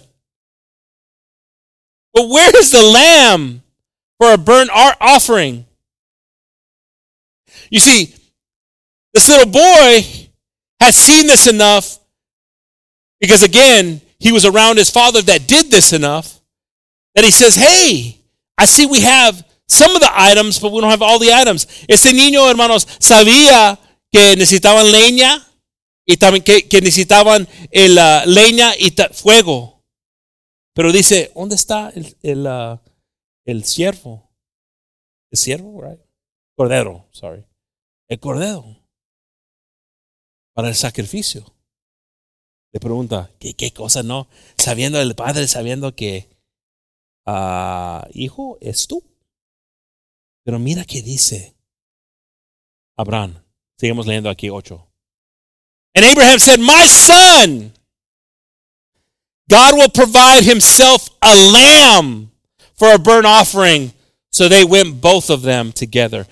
[2.13, 3.61] But where is the lamb
[4.19, 5.65] for a burnt offering?
[7.69, 8.15] You see,
[9.13, 10.29] this little boy
[10.79, 11.99] has seen this enough
[13.19, 16.36] because, again, he was around his father that did this enough
[17.17, 18.15] that he says, hey,
[18.59, 21.65] I see we have some of the items, but we don't have all the items.
[21.87, 23.79] Ese niño, hermanos, sabía
[24.11, 25.43] que necesitaban leña
[26.05, 29.83] y también que, que necesitaban el, uh, leña y fuego.
[30.75, 32.77] Pero dice, ¿dónde está el, el, uh,
[33.45, 34.29] el siervo?
[35.31, 35.99] El siervo, right?
[36.55, 37.43] Cordero, sorry.
[38.07, 38.77] El cordero.
[40.53, 41.51] Para el sacrificio.
[42.71, 44.27] Le pregunta, ¿qué, qué cosa no?
[44.55, 46.36] Sabiendo el padre, sabiendo que
[47.27, 49.03] uh, hijo, es tú.
[50.43, 51.55] Pero mira qué dice
[52.97, 53.35] Abraham.
[53.77, 54.83] Seguimos leyendo aquí 8.
[55.95, 57.73] And Abraham said, My son,
[59.49, 62.31] God will provide himself a lamb
[62.75, 63.91] for a burnt offering.
[64.31, 66.27] So they went both of them together.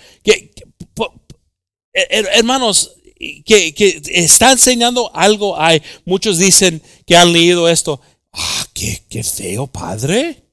[1.93, 2.89] Hermanos,
[3.45, 5.59] que, que está enseñando algo.
[5.59, 7.99] Hay muchos dicen que han leído esto.
[8.31, 10.44] Ah, qué, qué feo, padre.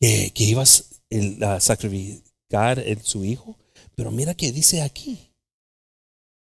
[0.00, 1.02] Que, que ibas
[1.42, 3.56] a sacrificar en su hijo.
[3.94, 5.32] Pero mira que dice aquí,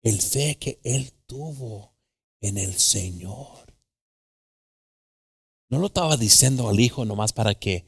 [0.03, 1.95] el fe que él tuvo
[2.41, 3.75] en el Señor.
[5.69, 7.85] No lo estaba diciendo al hijo nomás para que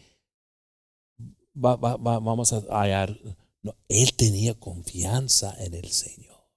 [1.55, 3.19] va, va, va, vamos a hallar.
[3.63, 6.51] No, él tenía confianza en el Señor.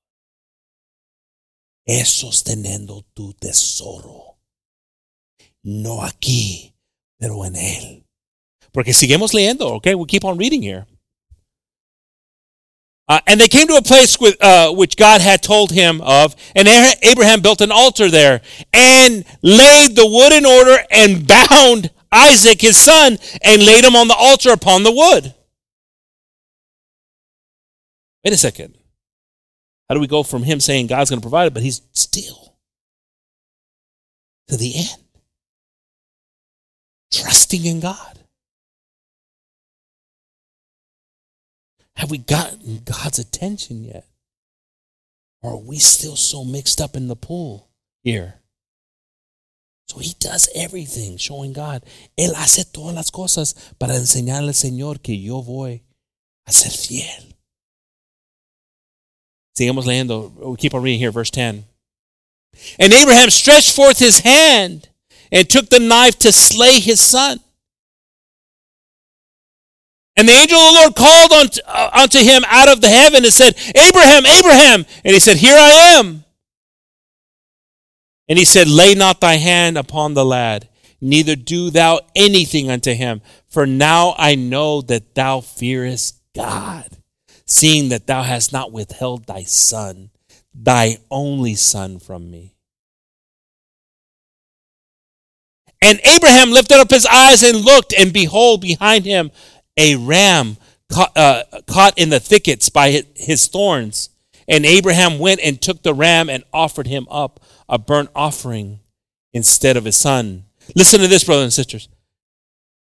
[1.85, 4.39] Es sosteniendo tu tesoro.
[5.61, 6.75] No aquí,
[7.17, 8.04] pero en él.
[8.75, 9.95] Porque seguimos leyendo, okay?
[9.95, 10.85] We keep on reading here.
[13.07, 16.35] Uh, and they came to a place with, uh, which God had told him of,
[16.53, 16.67] and
[17.01, 18.41] Abraham built an altar there
[18.73, 24.09] and laid the wood in order and bound Isaac his son and laid him on
[24.09, 25.33] the altar upon the wood.
[28.25, 28.77] Wait a second.
[29.87, 32.57] How do we go from him saying God's going to provide it, but he's still
[34.49, 35.03] to the end
[37.13, 38.14] trusting in God?
[41.97, 44.05] Have we gotten God's attention yet?
[45.41, 47.69] Or are we still so mixed up in the pool
[48.03, 48.35] here?
[49.87, 51.83] So he does everything, showing God.
[52.17, 55.83] Él hace todas las cosas para enseñarle al Señor que yo voy
[56.47, 57.35] a ser fiel.
[59.57, 60.33] Sigamos leyendo.
[60.35, 61.65] We keep on reading here, verse 10.
[62.79, 64.89] And Abraham stretched forth his hand
[65.31, 67.39] and took the knife to slay his son.
[70.17, 73.25] And the angel of the Lord called unto, uh, unto him out of the heaven
[73.25, 74.85] and said, Abraham, Abraham.
[75.03, 76.23] And he said, Here I am.
[78.29, 80.69] And he said, Lay not thy hand upon the lad,
[81.01, 83.21] neither do thou anything unto him.
[83.49, 86.97] For now I know that thou fearest God,
[87.45, 90.11] seeing that thou hast not withheld thy son,
[90.53, 92.55] thy only son from me.
[95.81, 99.29] And Abraham lifted up his eyes and looked, and behold, behind him
[99.77, 100.57] a ram
[100.89, 104.09] caught, uh, caught in the thickets by his thorns.
[104.47, 108.79] And Abraham went and took the ram and offered him up a burnt offering
[109.33, 110.45] instead of his son.
[110.75, 111.89] Listen to this, brothers and sisters.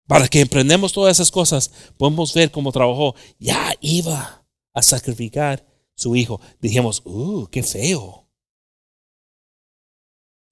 [0.07, 3.15] Para que emprendemos todas esas cosas, podemos ver cómo trabajó.
[3.39, 5.65] Ya iba a sacrificar
[5.95, 6.41] su hijo.
[6.61, 8.29] Dijimos, uh, qué feo.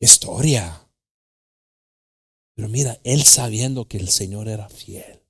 [0.01, 0.89] Historia.
[2.55, 5.22] Pero mira, él sabiendo que el Señor era fiel.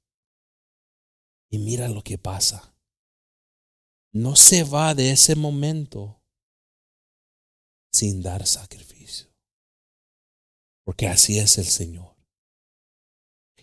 [1.52, 2.74] Y mira lo que pasa.
[4.14, 6.22] No se va de ese momento
[7.92, 9.28] sin dar sacrificio.
[10.84, 12.16] Porque así es el Señor.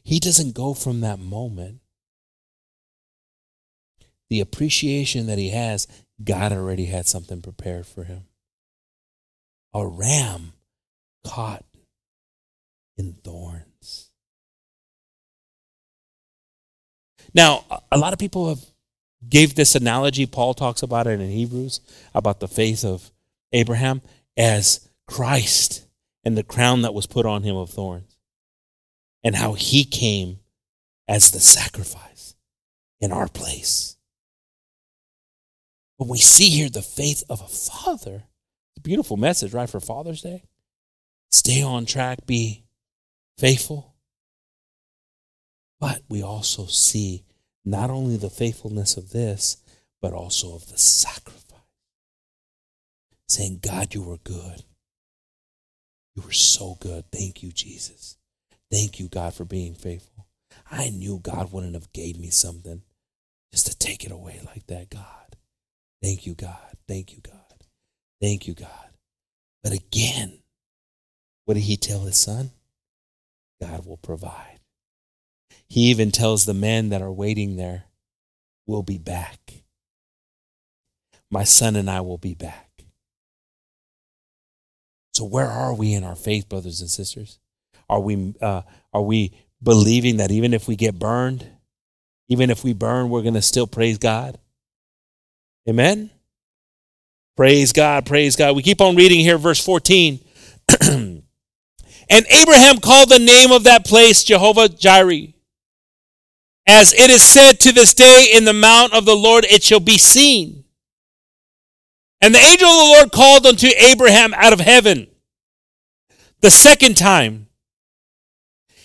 [0.04, 1.82] He doesn't go from that moment.
[4.30, 5.88] The appreciation that he has,
[6.24, 8.28] God already had something prepared for him.
[9.74, 10.54] A ram
[11.26, 11.66] caught
[12.98, 13.68] in thorns.
[17.34, 18.66] Now, a lot of people have
[19.28, 20.26] gave this analogy.
[20.26, 21.82] Paul talks about it in Hebrews
[22.14, 23.12] about the faith of
[23.52, 24.02] Abraham
[24.38, 25.86] as Christ
[26.24, 28.18] and the crown that was put on him of thorns,
[29.24, 30.40] and how he came
[31.08, 32.36] as the sacrifice
[33.00, 33.98] in our place.
[35.98, 38.24] But we see here the faith of a father.
[38.72, 40.44] It's a beautiful message, right, for Father's Day.
[41.32, 42.64] Stay on track, be
[43.38, 43.89] faithful.
[45.80, 47.24] But we also see
[47.66, 49.58] not only the faithfulness of this,
[50.02, 51.46] but also of the sacrifice.
[53.28, 54.64] Saying, God, you were good.
[56.16, 57.06] You were so good.
[57.12, 58.18] Thank you, Jesus.
[58.72, 60.28] Thank you, God, for being faithful.
[60.72, 62.82] I knew God wouldn't have gave me something
[63.52, 65.36] just to take it away like that, God.
[66.02, 66.78] Thank you, God.
[66.88, 67.36] Thank you, God.
[68.22, 68.90] Thank you, God.
[69.64, 70.40] But again,
[71.46, 72.52] what did he tell his son?
[73.62, 74.59] God will provide.
[75.70, 77.86] He even tells the men that are waiting there,
[78.70, 79.63] We'll be back.
[81.32, 82.70] My son and I will be back.
[85.15, 87.39] So, where are we in our faith, brothers and sisters?
[87.89, 88.61] Are we, uh,
[88.93, 91.47] are we believing that even if we get burned,
[92.28, 94.38] even if we burn, we're going to still praise God?
[95.67, 96.11] Amen?
[97.36, 98.55] Praise God, praise God.
[98.55, 100.20] We keep on reading here, verse 14.
[100.82, 101.24] and
[102.11, 105.34] Abraham called the name of that place Jehovah Jireh
[106.70, 109.80] as it is said to this day, in the mount of the Lord it shall
[109.80, 110.65] be seen.
[112.22, 115.07] And the angel of the Lord called unto Abraham out of heaven
[116.41, 117.47] the second time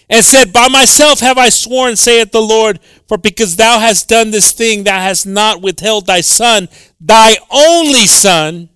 [0.08, 4.30] and said, By myself have I sworn, saith the Lord, for because thou hast done
[4.30, 8.70] this thing, thou hast not withheld thy son, thy only son,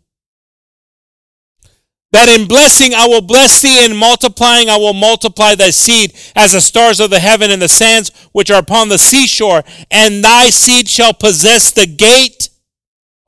[2.13, 6.53] that in blessing I will bless thee, and multiplying I will multiply thy seed as
[6.53, 10.51] the stars of the heaven and the sands which are upon the seashore, and thy
[10.51, 12.49] seed shall possess the gate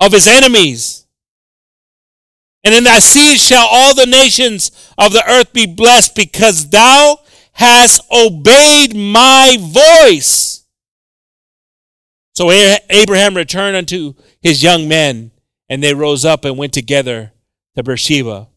[0.00, 1.06] of his enemies.
[2.62, 7.18] And in thy seed shall all the nations of the earth be blessed, because thou
[7.52, 10.64] hast obeyed my voice.
[12.34, 15.30] So Abraham returned unto his young men,
[15.68, 17.32] and they rose up and went together
[17.76, 18.48] to Beersheba.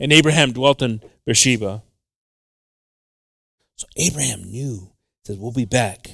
[0.00, 1.82] And Abraham dwelt in Beersheba.
[3.76, 4.90] So Abraham knew,
[5.24, 6.10] says, We'll be back.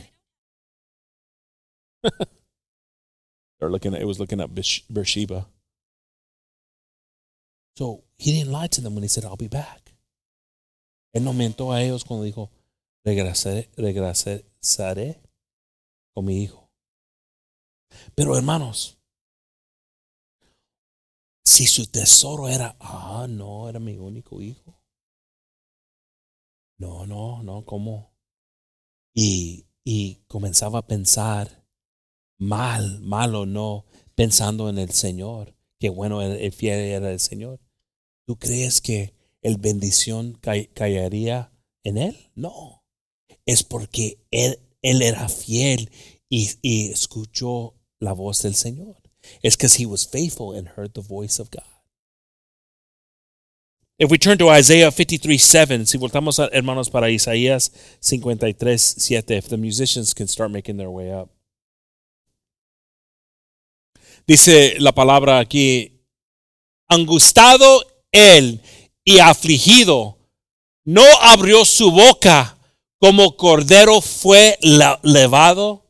[3.61, 5.47] They're looking at, it was looking up Beersheba.
[7.77, 9.93] So he didn't lie to them when he said, I'll be back.
[11.15, 12.51] Él no mentó a ellos cuando dijo,
[13.05, 15.21] regresaré, regresaré
[16.15, 16.69] con mi hijo.
[18.17, 18.99] Pero hermanos,
[21.45, 24.81] si su tesoro era, ah, no, era mi único hijo.
[26.79, 28.15] No, no, no, ¿cómo?
[29.15, 31.65] y, y comenzaba a pensar
[32.37, 37.21] mal, mal o no, pensando en el Señor, que bueno, el, el fiel era el
[37.21, 37.61] Señor.
[38.27, 40.39] ¿Tú crees que el bendición
[40.75, 41.53] caería
[41.85, 42.31] en él?
[42.35, 42.85] No.
[43.47, 45.91] Es porque él, él era fiel
[46.29, 49.03] y, y escuchó la voz del Señor.
[49.43, 51.65] It's because he was faithful and heard the voice of God.
[53.97, 57.71] If we turn to Isaiah 53 7, si voltamos, hermanos, para Isaías
[58.01, 61.31] 53 7, if the musicians can start making their way up.
[64.27, 66.01] Dice la palabra aquí,
[66.89, 68.61] angustado él
[69.05, 70.19] y afligido,
[70.85, 72.57] no abrió su boca
[72.99, 74.59] como cordero fue
[75.03, 75.85] levado,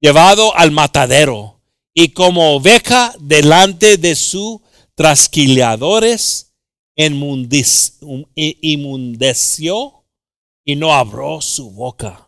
[0.00, 1.59] llevado al matadero,
[1.94, 4.60] y como oveja delante de sus
[4.94, 6.52] trasquiladores,
[6.96, 10.04] um, inmundeció
[10.64, 12.26] y no abrió su boca.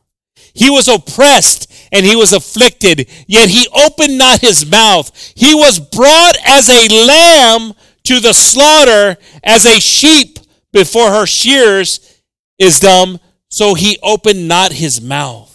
[0.55, 5.11] He was oppressed and he was afflicted, yet he opened not his mouth.
[5.35, 10.39] He was brought as a lamb to the slaughter, as a sheep
[10.73, 12.23] before her shears
[12.59, 15.52] is dumb, so he opened not his mouth.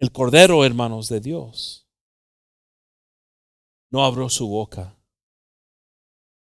[0.00, 1.86] El Cordero, hermanos de Dios,
[3.92, 4.98] no abrió su boca.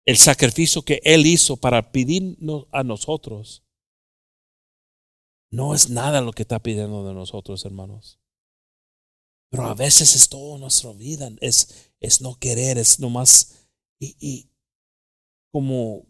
[0.05, 3.65] El sacrificio que Él hizo para pedirnos a nosotros
[5.51, 8.21] no es nada lo que está pidiendo de nosotros, hermanos.
[9.49, 13.67] Pero a veces es toda nuestra vida, es, es no querer, es nomás.
[13.99, 14.49] Y, y
[15.51, 16.07] como,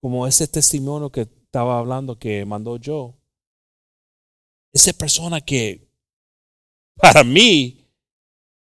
[0.00, 3.18] como ese testimonio que estaba hablando que mandó yo,
[4.72, 5.89] esa persona que
[7.00, 7.88] para mí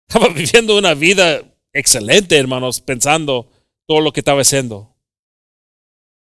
[0.09, 3.51] estaba viviendo una vida excelente, hermanos, pensando
[3.87, 4.97] todo lo que estaba haciendo.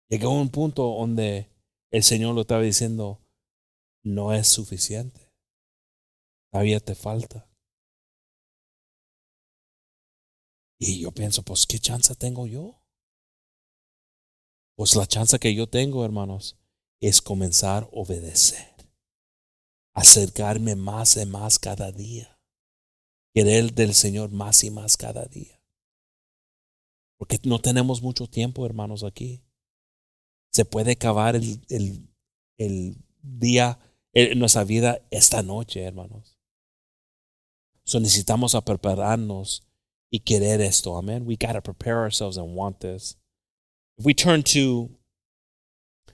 [0.10, 1.50] Llegó a un punto donde
[1.92, 3.22] el Señor lo estaba diciendo,
[4.04, 5.32] no es suficiente.
[6.52, 7.50] Todavía te falta.
[10.80, 12.84] Y yo pienso, pues, ¿qué chance tengo yo?
[14.76, 16.58] Pues la chance que yo tengo, hermanos,
[17.00, 18.73] es comenzar a obedecer,
[19.94, 22.40] acercarme más y más cada día,
[23.34, 25.62] querer del Señor más y más cada día.
[27.18, 29.44] Porque no tenemos mucho tiempo, hermanos, aquí.
[30.52, 32.08] Se puede acabar el, el,
[32.58, 33.80] el día
[34.14, 36.38] en nuestra vida esta noche, hermanos.
[37.86, 39.64] So necesitamos a prepararnos
[40.10, 40.96] y querer esto.
[40.96, 41.26] Amen.
[41.26, 43.18] We got to prepare ourselves and want this.
[43.98, 44.90] If we turn to,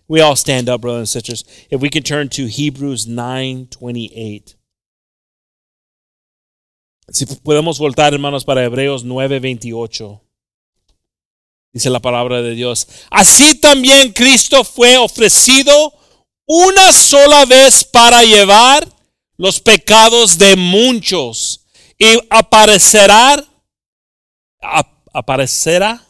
[0.09, 1.43] we all stand up, brothers and sisters.
[1.69, 4.55] If we can turn to Hebrews 9 28.
[7.11, 10.21] Si podemos voltar, hermanos, para Hebreos 9 28.
[11.71, 12.87] Dice la palabra de Dios.
[13.11, 15.93] Así también Cristo fue ofrecido
[16.45, 18.87] una sola vez para llevar
[19.37, 21.65] los pecados de muchos
[21.97, 23.43] y aparecerá,
[25.13, 26.03] aparecerá,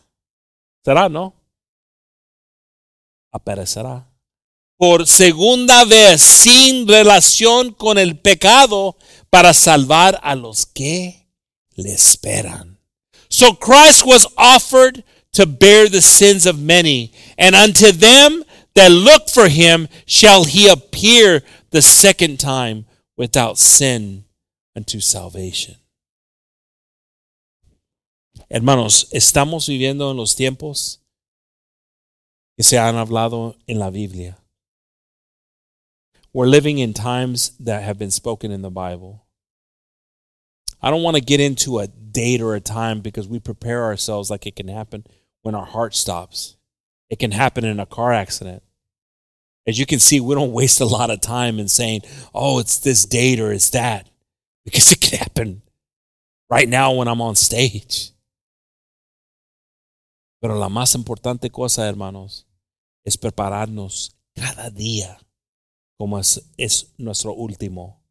[0.84, 1.39] será, ¿no?
[3.32, 4.10] Aparecerá
[4.80, 8.96] por segunda vez sin relación con el pecado
[9.30, 11.28] para salvar a los que
[11.76, 12.80] le esperan.
[13.30, 15.04] So Christ was offered
[15.34, 18.44] to bear the sins of many, and unto them
[18.74, 22.86] that look for him shall he appear the second time
[23.18, 24.24] without sin
[24.76, 25.76] unto salvation.
[28.50, 31.02] Hermanos, estamos viviendo en los tiempos
[32.60, 34.38] que se han hablado en la Biblia.
[36.34, 39.26] We're living in times that have been spoken in the Bible.
[40.82, 44.30] I don't want to get into a date or a time because we prepare ourselves
[44.30, 45.06] like it can happen
[45.42, 46.58] when our heart stops.
[47.10, 48.62] It can happen in a car accident.
[49.66, 52.02] As you can see, we don't waste a lot of time in saying,
[52.36, 54.10] oh, it's this date or it's that,
[54.66, 55.62] because it can happen
[56.50, 58.12] right now when I'm on stage.
[60.42, 62.49] Pero la más importante cosa, hermanos,
[63.10, 65.20] es prepararnos cada día
[65.98, 68.02] como es, es nuestro último.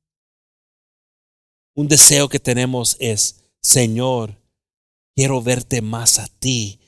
[1.75, 4.37] Un deseo que tenemos es, Señor,
[5.17, 6.81] quiero verte más a ti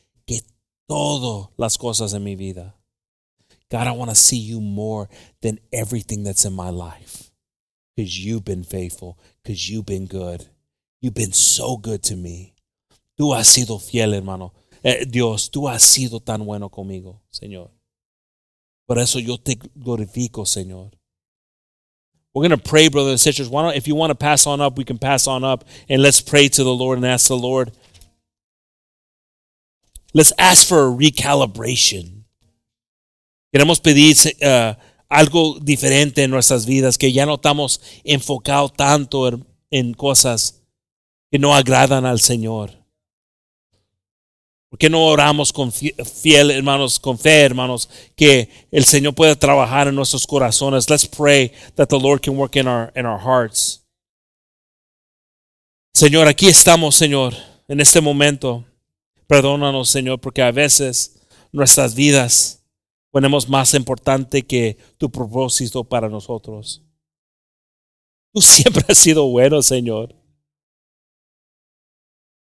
[0.87, 2.75] todas las cosas en mi vida.
[3.71, 5.09] God, I want to see you more
[5.41, 7.31] than everything that's in my life.
[7.95, 10.49] Because you've been faithful, because you've been good.
[11.01, 12.55] You've been so good to me.
[13.17, 14.53] Tú has sido fiel, hermano.
[14.83, 17.71] Eh, Dios, tú has sido tan bueno conmigo, Señor.
[18.91, 20.91] Por eso yo te glorifico, Señor.
[22.35, 23.49] We're going to pray, brothers and sisters.
[23.49, 26.03] Why don't, if you want to pass on up, we can pass on up and
[26.03, 27.71] let's pray to the Lord and ask the Lord
[30.13, 32.25] Let's ask for a recalibration.
[33.55, 34.75] Queremos pedir uh,
[35.09, 40.65] algo diferente en nuestras vidas, que ya no estamos enfocados tanto en, en cosas
[41.31, 42.80] que no agradan al Señor.
[44.71, 49.89] ¿Por qué no oramos con fiel, hermanos, con fe, hermanos, que el Señor pueda trabajar
[49.89, 50.89] en nuestros corazones?
[50.89, 53.85] Let's pray that the Lord can work in our, in our hearts.
[55.93, 57.35] Señor, aquí estamos, Señor,
[57.67, 58.65] en este momento.
[59.27, 61.21] Perdónanos, Señor, porque a veces
[61.51, 62.65] nuestras vidas
[63.11, 66.81] ponemos más importante que tu propósito para nosotros.
[68.33, 70.15] Tú siempre has sido bueno, Señor.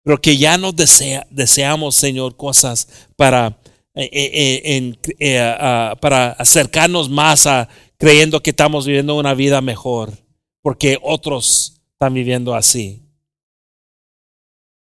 [0.04, 3.58] Pero que ya no desea, deseamos, Señor, cosas para,
[3.94, 7.68] eh, eh, eh, para acercarnos más a
[7.98, 10.12] creyendo que estamos viviendo una vida mejor,
[10.60, 13.00] porque otros están viviendo así.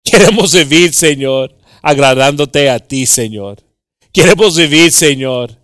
[0.05, 3.63] Queremos vivir, Señor, agradándote a ti, Señor.
[4.13, 5.59] Queremos vivir, Señor,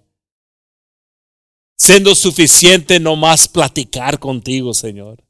[1.78, 5.23] siendo suficiente no más platicar contigo, Señor.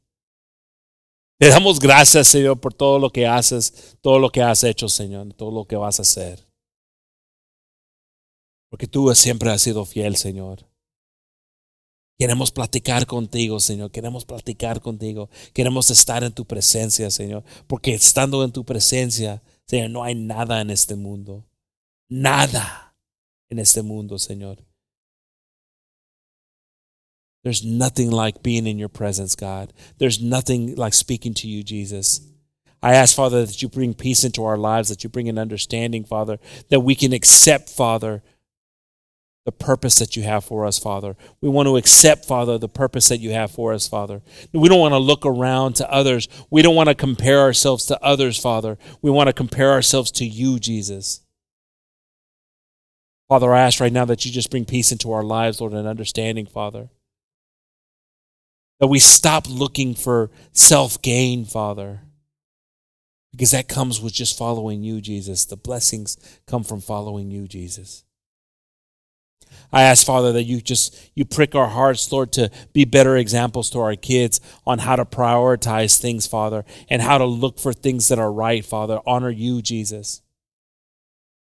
[1.37, 5.33] Te damos gracias, Señor, por todo lo que haces, todo lo que has hecho, Señor,
[5.33, 6.47] todo lo que vas a hacer.
[8.69, 10.65] Porque tú siempre has sido fiel, Señor.
[12.17, 13.91] Queremos platicar contigo, Señor.
[13.91, 15.29] Queremos platicar contigo.
[15.53, 17.43] Queremos estar en tu presencia, Señor.
[17.67, 21.45] Porque estando en tu presencia, Señor, no hay nada en este mundo.
[22.07, 22.95] Nada
[23.49, 24.63] en este mundo, Señor.
[27.45, 29.71] There's nothing like being in your presence, God.
[29.99, 32.19] There's nothing like speaking to you, Jesus.
[32.81, 36.05] I ask, Father, that you bring peace into our lives, that you bring an understanding,
[36.05, 36.39] Father,
[36.69, 38.23] that we can accept, Father,
[39.45, 41.15] the purpose that you have for us, Father.
[41.39, 44.23] We want to accept, Father, the purpose that you have for us, Father.
[44.51, 46.27] We don't want to look around to others.
[46.49, 48.79] We don't want to compare ourselves to others, Father.
[49.03, 51.21] We want to compare ourselves to you, Jesus.
[53.29, 55.87] Father, I ask right now that you just bring peace into our lives, Lord, and
[55.87, 56.89] understanding, Father.
[58.85, 62.01] That we stop looking for self gain, Father.
[63.31, 65.43] Because that comes with just following you, Jesus.
[65.43, 68.03] The blessings come from following you, Jesus.
[69.73, 73.71] I ask, Father, that you just you prick our hearts, Lord, to be better examples
[73.71, 78.09] to our kids on how to prioritize things, Father, and how to look for things
[78.09, 78.99] that are right, Father.
[79.07, 80.21] Honor you, Jesus.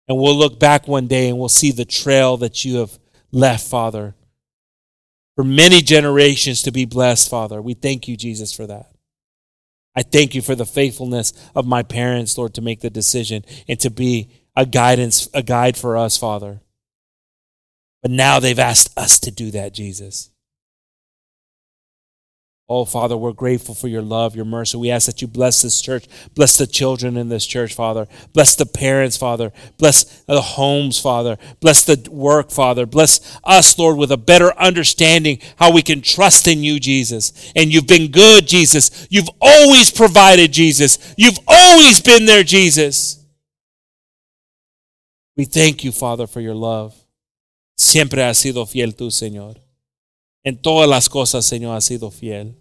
[0.08, 3.00] And we'll look back one day and we'll see the trail that you have
[3.32, 4.14] left, Father
[5.36, 7.62] for many generations to be blessed, Father.
[7.62, 8.92] We thank you, Jesus, for that.
[9.96, 13.80] I thank you for the faithfulness of my parents, Lord, to make the decision and
[13.80, 16.62] to be a guidance, a guide for us, Father.
[18.02, 20.32] But now they've asked us to do that, Jesus.
[22.68, 24.76] Oh, Father, we're grateful for your love, your mercy.
[24.78, 26.08] We ask that you bless this church.
[26.34, 28.08] Bless the children in this church, Father.
[28.34, 29.54] Bless the parents, Father.
[29.78, 31.38] Bless the homes, Father.
[31.60, 32.88] Bless the work, Father.
[32.88, 37.54] Bless us, Lord, with a better understanding how we can trust in you, Jesus.
[37.56, 39.08] And you've been good, Jesus.
[39.12, 41.14] You've always provided, Jesus.
[41.18, 43.24] You've always been there, Jesus.
[45.38, 46.96] We thank you, Father, for your love.
[47.78, 49.65] Siempre has sido fiel tú, Señor.
[50.46, 52.56] En todas las cosas, Señor, ha sido fiel.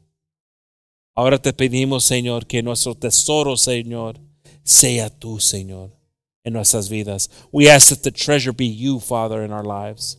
[1.14, 4.18] Ahora te pedimos, Señor, que nuestro tesoro, Señor,
[4.62, 5.90] sea tú, Señor,
[6.42, 7.28] en nuestras vidas.
[7.52, 10.18] We ask that the treasure be you, Father, in our lives.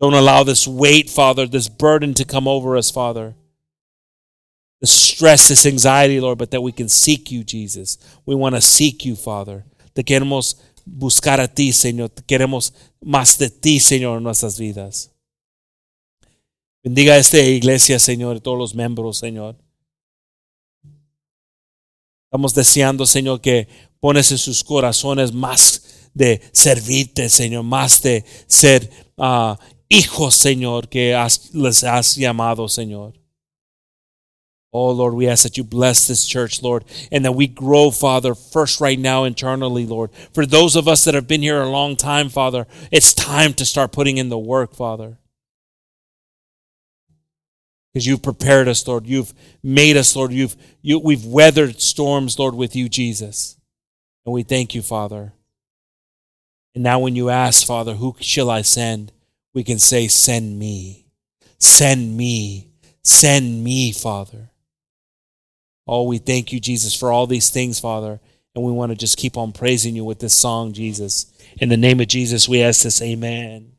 [0.00, 3.36] Don't allow this weight, Father, this burden to come over us, Father.
[4.80, 7.96] The stress, this anxiety, Lord, but that we can seek you, Jesus.
[8.26, 9.64] We want to seek you, Father.
[9.94, 12.10] Te queremos buscar a ti, Señor.
[12.26, 15.13] Queremos más de ti, Señor, en nuestras vidas.
[16.84, 19.56] Bendiga a esta iglesia, Señor, y todos los miembros, Señor.
[22.26, 23.68] Estamos deseando, Señor, que
[24.00, 29.54] pones en sus corazones más de servirte, Señor, más de ser uh,
[29.88, 33.14] hijos, Señor, que has, les has llamado, Señor.
[34.70, 38.34] Oh, Lord, we ask that you bless this church, Lord, and that we grow, Father,
[38.34, 40.10] first right now internally, Lord.
[40.34, 43.64] For those of us that have been here a long time, Father, it's time to
[43.64, 45.16] start putting in the work, Father
[47.94, 49.06] because you've prepared us, Lord.
[49.06, 50.32] You've made us, Lord.
[50.32, 53.56] You've, you, we've weathered storms, Lord, with you, Jesus.
[54.26, 55.32] And we thank you, Father.
[56.74, 59.12] And now, when you ask, Father, who shall I send?
[59.54, 61.06] We can say, Send me.
[61.60, 62.68] Send me.
[63.04, 64.50] Send me, Father.
[65.86, 68.18] Oh, we thank you, Jesus, for all these things, Father.
[68.56, 71.32] And we want to just keep on praising you with this song, Jesus.
[71.58, 73.73] In the name of Jesus, we ask this, Amen.